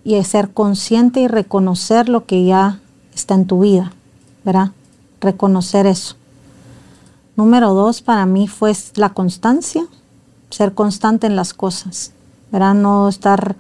[0.03, 2.79] y ser consciente y reconocer lo que ya
[3.13, 3.93] está en tu vida,
[4.43, 4.71] ¿verdad?
[5.19, 6.15] Reconocer eso.
[7.35, 9.85] Número dos, para mí fue la constancia,
[10.49, 12.11] ser constante en las cosas,
[12.51, 12.73] ¿verdad?
[12.73, 13.55] No estar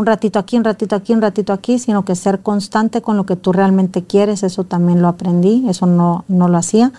[0.00, 3.26] un ratito aquí, un ratito aquí, un ratito aquí, sino que ser constante con lo
[3.26, 6.92] que tú realmente quieres, eso también lo aprendí, eso no, no lo hacía.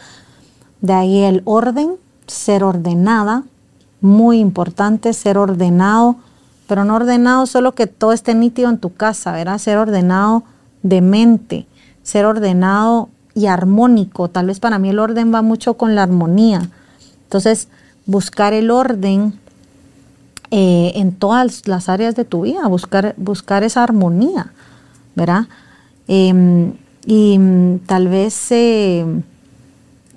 [0.81, 1.95] De ahí el orden,
[2.27, 3.43] ser ordenada,
[4.01, 6.15] muy importante, ser ordenado,
[6.67, 9.57] pero no ordenado solo que todo esté nítido en tu casa, ¿verdad?
[9.57, 10.43] Ser ordenado
[10.83, 11.67] de mente,
[12.03, 14.29] ser ordenado y armónico.
[14.29, 16.69] Tal vez para mí el orden va mucho con la armonía.
[17.23, 17.67] Entonces,
[18.05, 19.39] buscar el orden
[20.51, 24.51] eh, en todas las áreas de tu vida, buscar, buscar esa armonía,
[25.15, 25.45] ¿verdad?
[26.07, 26.73] Em,
[27.05, 29.05] y mm, tal vez eh,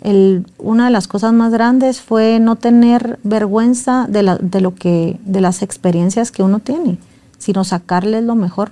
[0.03, 4.75] el- una de las cosas más grandes fue no tener vergüenza de, la- de lo
[4.75, 6.99] que, de las experiencias que uno tiene,
[7.39, 8.71] sino sacarles lo mejor.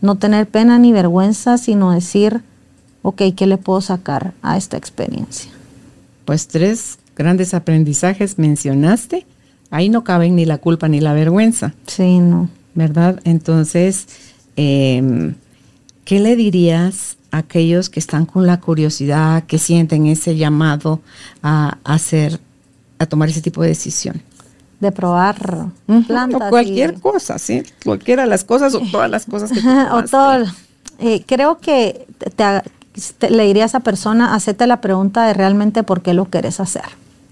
[0.00, 2.42] No tener pena ni vergüenza, sino decir,
[3.02, 5.50] ok, ¿qué le puedo sacar a esta experiencia?
[6.24, 9.26] Pues tres grandes aprendizajes mencionaste.
[9.70, 11.74] Ahí no caben ni la culpa ni la vergüenza.
[11.86, 12.48] Sí, no.
[12.74, 13.20] ¿Verdad?
[13.24, 14.06] Entonces,
[14.56, 15.34] em,
[16.04, 21.00] ¿qué le dirías a aquellos que están con la curiosidad, que sienten ese llamado
[21.42, 22.38] a hacer,
[22.98, 24.22] a tomar ese tipo de decisión?
[24.80, 25.70] De probar
[26.06, 26.42] plantas.
[26.42, 27.62] O cualquier cosa, sí.
[27.82, 29.60] Cualquiera de las cosas o todas las cosas que
[29.92, 30.44] O todo.
[30.98, 32.06] Eh, creo que
[33.28, 36.84] le diría a esa persona, hacete la pregunta de realmente por qué lo quieres hacer.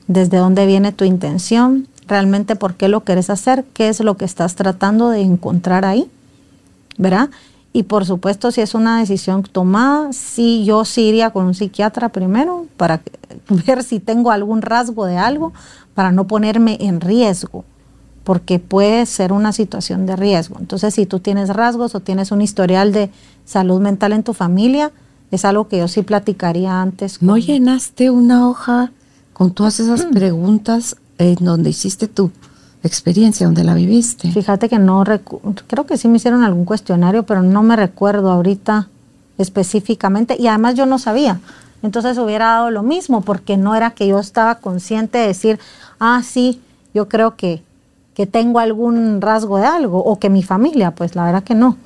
[0.07, 4.25] Desde dónde viene tu intención, realmente por qué lo quieres hacer, qué es lo que
[4.25, 6.11] estás tratando de encontrar ahí,
[6.99, 7.31] ¿verdad?
[7.73, 12.09] Y por supuesto, si es una decisión tomada, sí, yo sí iría con un psiquiatra
[12.11, 13.03] primero para
[13.67, 15.53] ver si tengo algún rasgo de algo,
[15.95, 17.65] para no ponerme en riesgo,
[18.23, 20.57] porque puede ser una situación de riesgo.
[20.61, 23.11] Entonces, si tú tienes rasgos o tienes un historial de
[23.45, 24.93] salud mental en tu familia,
[25.33, 27.23] es algo que yo sí platicaría antes.
[27.23, 28.93] ¿No llenaste una hoja
[29.33, 30.11] con todas esas mm.
[30.11, 32.31] preguntas en donde hiciste tu
[32.83, 34.31] experiencia, donde la viviste?
[34.31, 35.05] Fíjate que no,
[35.67, 38.89] creo que sí me hicieron algún cuestionario, pero no me recuerdo ahorita
[39.39, 41.41] específicamente y además yo no sabía.
[41.83, 45.59] Entonces hubiera dado lo mismo porque no era que yo estaba consciente de decir,
[45.99, 46.61] ah, sí,
[46.95, 47.63] yo creo que,
[48.15, 51.77] que tengo algún rasgo de algo o que mi familia, pues la verdad que no.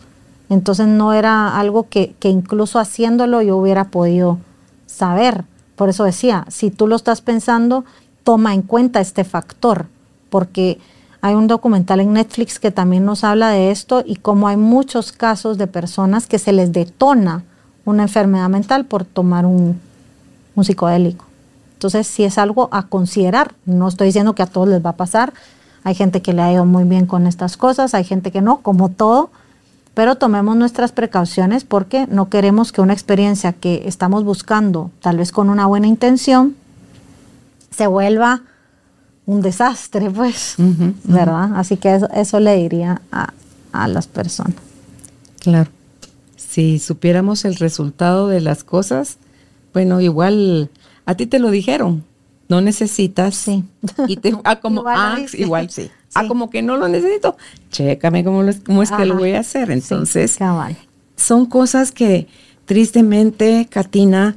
[0.50, 4.38] Entonces no era algo que, que incluso haciéndolo yo hubiera podido
[4.86, 5.44] saber.
[5.76, 7.84] Por eso decía, si tú lo estás pensando,
[8.28, 9.86] toma en cuenta este factor,
[10.28, 10.78] porque
[11.22, 15.12] hay un documental en Netflix que también nos habla de esto y cómo hay muchos
[15.12, 17.44] casos de personas que se les detona
[17.86, 19.80] una enfermedad mental por tomar un,
[20.54, 21.24] un psicodélico.
[21.72, 24.96] Entonces, si es algo a considerar, no estoy diciendo que a todos les va a
[24.96, 25.32] pasar,
[25.82, 28.58] hay gente que le ha ido muy bien con estas cosas, hay gente que no,
[28.58, 29.30] como todo,
[29.94, 35.32] pero tomemos nuestras precauciones porque no queremos que una experiencia que estamos buscando, tal vez
[35.32, 36.56] con una buena intención,
[37.78, 38.42] se vuelva
[39.24, 40.56] un desastre, pues,
[41.04, 41.52] ¿verdad?
[41.54, 44.56] Así que eso, le diría a, las personas.
[45.38, 45.70] Claro.
[46.34, 49.18] Si supiéramos el resultado de las cosas,
[49.72, 50.70] bueno, igual
[51.06, 52.02] a ti te lo dijeron,
[52.48, 53.36] no necesitas.
[53.36, 53.62] Sí.
[54.08, 55.90] Y te, ah, como, igual, ah, igual sí.
[56.14, 57.36] Ah, como que no lo necesito.
[57.70, 59.70] Chécame cómo, cómo es que lo voy a hacer.
[59.70, 60.36] Entonces,
[61.14, 62.26] son cosas que
[62.64, 64.34] tristemente, Katina,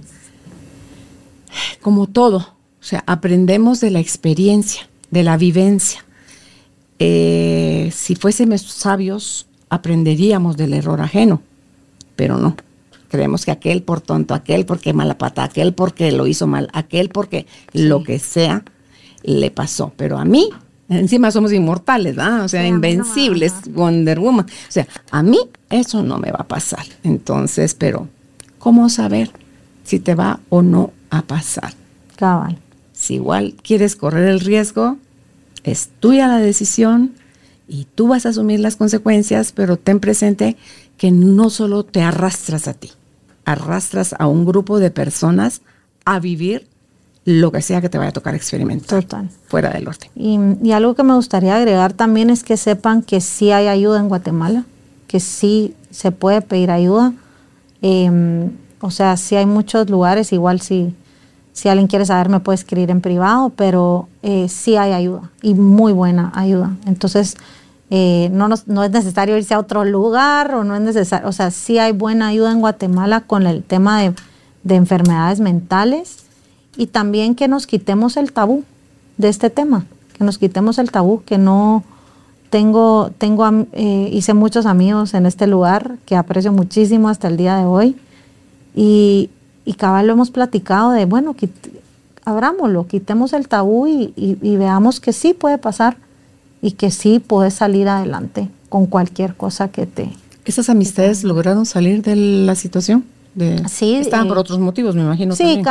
[1.81, 6.03] como todo, o sea, aprendemos de la experiencia, de la vivencia.
[6.97, 11.41] Eh, si fuésemos sabios, aprenderíamos del error ajeno,
[12.15, 12.55] pero no.
[13.07, 17.09] Creemos que aquel por tonto, aquel porque mala pata, aquel porque lo hizo mal, aquel
[17.09, 18.63] porque lo que sea
[19.21, 19.93] le pasó.
[19.95, 20.49] Pero a mí,
[20.89, 22.45] encima somos inmortales, ¿verdad?
[22.45, 24.45] O sea, invencibles, Wonder Woman.
[24.45, 26.85] O sea, a mí eso no me va a pasar.
[27.03, 28.07] Entonces, pero,
[28.57, 29.29] ¿cómo saber
[29.83, 31.73] si te va o no a pasar?
[32.15, 32.57] Cabal.
[33.01, 34.97] Si igual quieres correr el riesgo,
[35.63, 37.13] es tuya la decisión
[37.67, 40.55] y tú vas a asumir las consecuencias, pero ten presente
[40.99, 42.91] que no solo te arrastras a ti,
[43.43, 45.63] arrastras a un grupo de personas
[46.05, 46.67] a vivir
[47.25, 49.31] lo que sea que te vaya a tocar experimentar Total.
[49.47, 50.11] fuera del orden.
[50.63, 54.09] Y, algo que me gustaría agregar también es que sepan que sí hay ayuda en
[54.09, 54.65] Guatemala,
[55.07, 57.13] que sí se puede pedir ayuda.
[57.81, 60.93] Em, o sea, sí hay muchos lugares, igual si
[61.53, 65.53] si alguien quiere saber, me puede escribir en privado, pero eh, sí hay ayuda y
[65.53, 66.71] muy buena ayuda.
[66.85, 67.35] Entonces,
[67.89, 71.51] eh, no, no es necesario irse a otro lugar o no es necesario, o sea,
[71.51, 74.13] sí hay buena ayuda en Guatemala con el tema de,
[74.69, 76.19] enfermedades mentales
[76.77, 78.63] y también que nos quitemos el tabú
[79.17, 79.85] de este tema,
[80.17, 81.83] que nos quitemos el tabú, que no
[82.49, 87.57] tengo, tengo eh, hice muchos amigos en este lugar que aprecio muchísimo hasta el día
[87.57, 87.97] de hoy
[88.73, 89.29] y,
[89.65, 91.35] y cabal lo hemos platicado de, bueno,
[92.25, 95.97] abrámoslo, quitemos el tabú y, veamos que sí puede pasar
[96.61, 100.11] y que sí puedes salir adelante con cualquier cosa que te...
[100.45, 103.05] ¿Esas amistades lograron salir de la situación?
[103.35, 103.95] De, sí.
[103.95, 105.35] Estaban por otros motivos, me imagino.
[105.35, 105.61] Sí,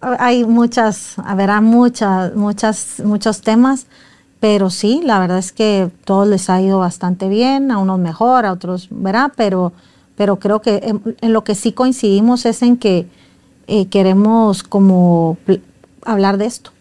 [0.00, 3.86] hay muchas, habrá muchas, muchas, muchos temas,
[4.38, 8.46] pero sí, la verdad es que todos les ha ido bastante bien, a unos mejor,
[8.46, 9.32] a otros, ¿verdad?
[9.36, 9.72] Pero,
[10.16, 13.06] pero creo que en lo que sí coincidimos es en que
[13.72, 15.38] eh, queremos como
[16.04, 16.72] hablar de esto,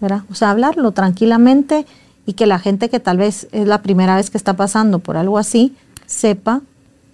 [0.00, 0.22] ¿verdad?
[0.30, 1.84] O sea, hablarlo tranquilamente
[2.24, 5.18] y que la gente que tal vez es la primera vez que está pasando por
[5.18, 6.62] algo así, sepa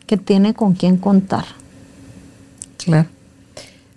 [0.06, 1.44] que tiene con quién contar.
[2.76, 3.08] Claro.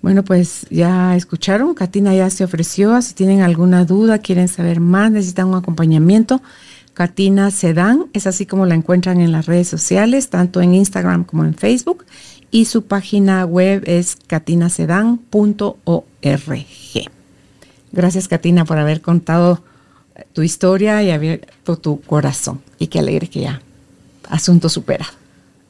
[0.01, 5.11] Bueno, pues ya escucharon, Katina ya se ofreció, si tienen alguna duda, quieren saber más,
[5.11, 6.41] necesitan un acompañamiento,
[6.95, 11.45] Katina Sedán, es así como la encuentran en las redes sociales, tanto en Instagram como
[11.45, 12.03] en Facebook
[12.53, 16.05] y su página web es catinasedan.org.
[17.91, 19.63] Gracias, Katina, por haber contado
[20.33, 22.61] tu historia y abierto tu corazón.
[22.77, 23.61] Y qué alegre que ya
[24.29, 25.11] asunto superado.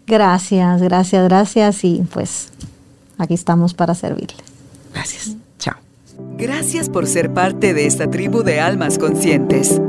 [0.06, 1.84] Gracias, gracias, gracias.
[1.86, 2.50] Y pues
[3.18, 4.44] aquí estamos para servirles.
[4.94, 5.38] Gracias.
[5.60, 5.76] Chao.
[6.38, 9.82] Gracias por ser parte de esta tribu de almas conscientes.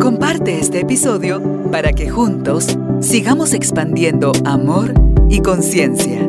[0.00, 4.94] Comparte este episodio para que juntos sigamos expandiendo amor
[5.28, 6.28] y conciencia.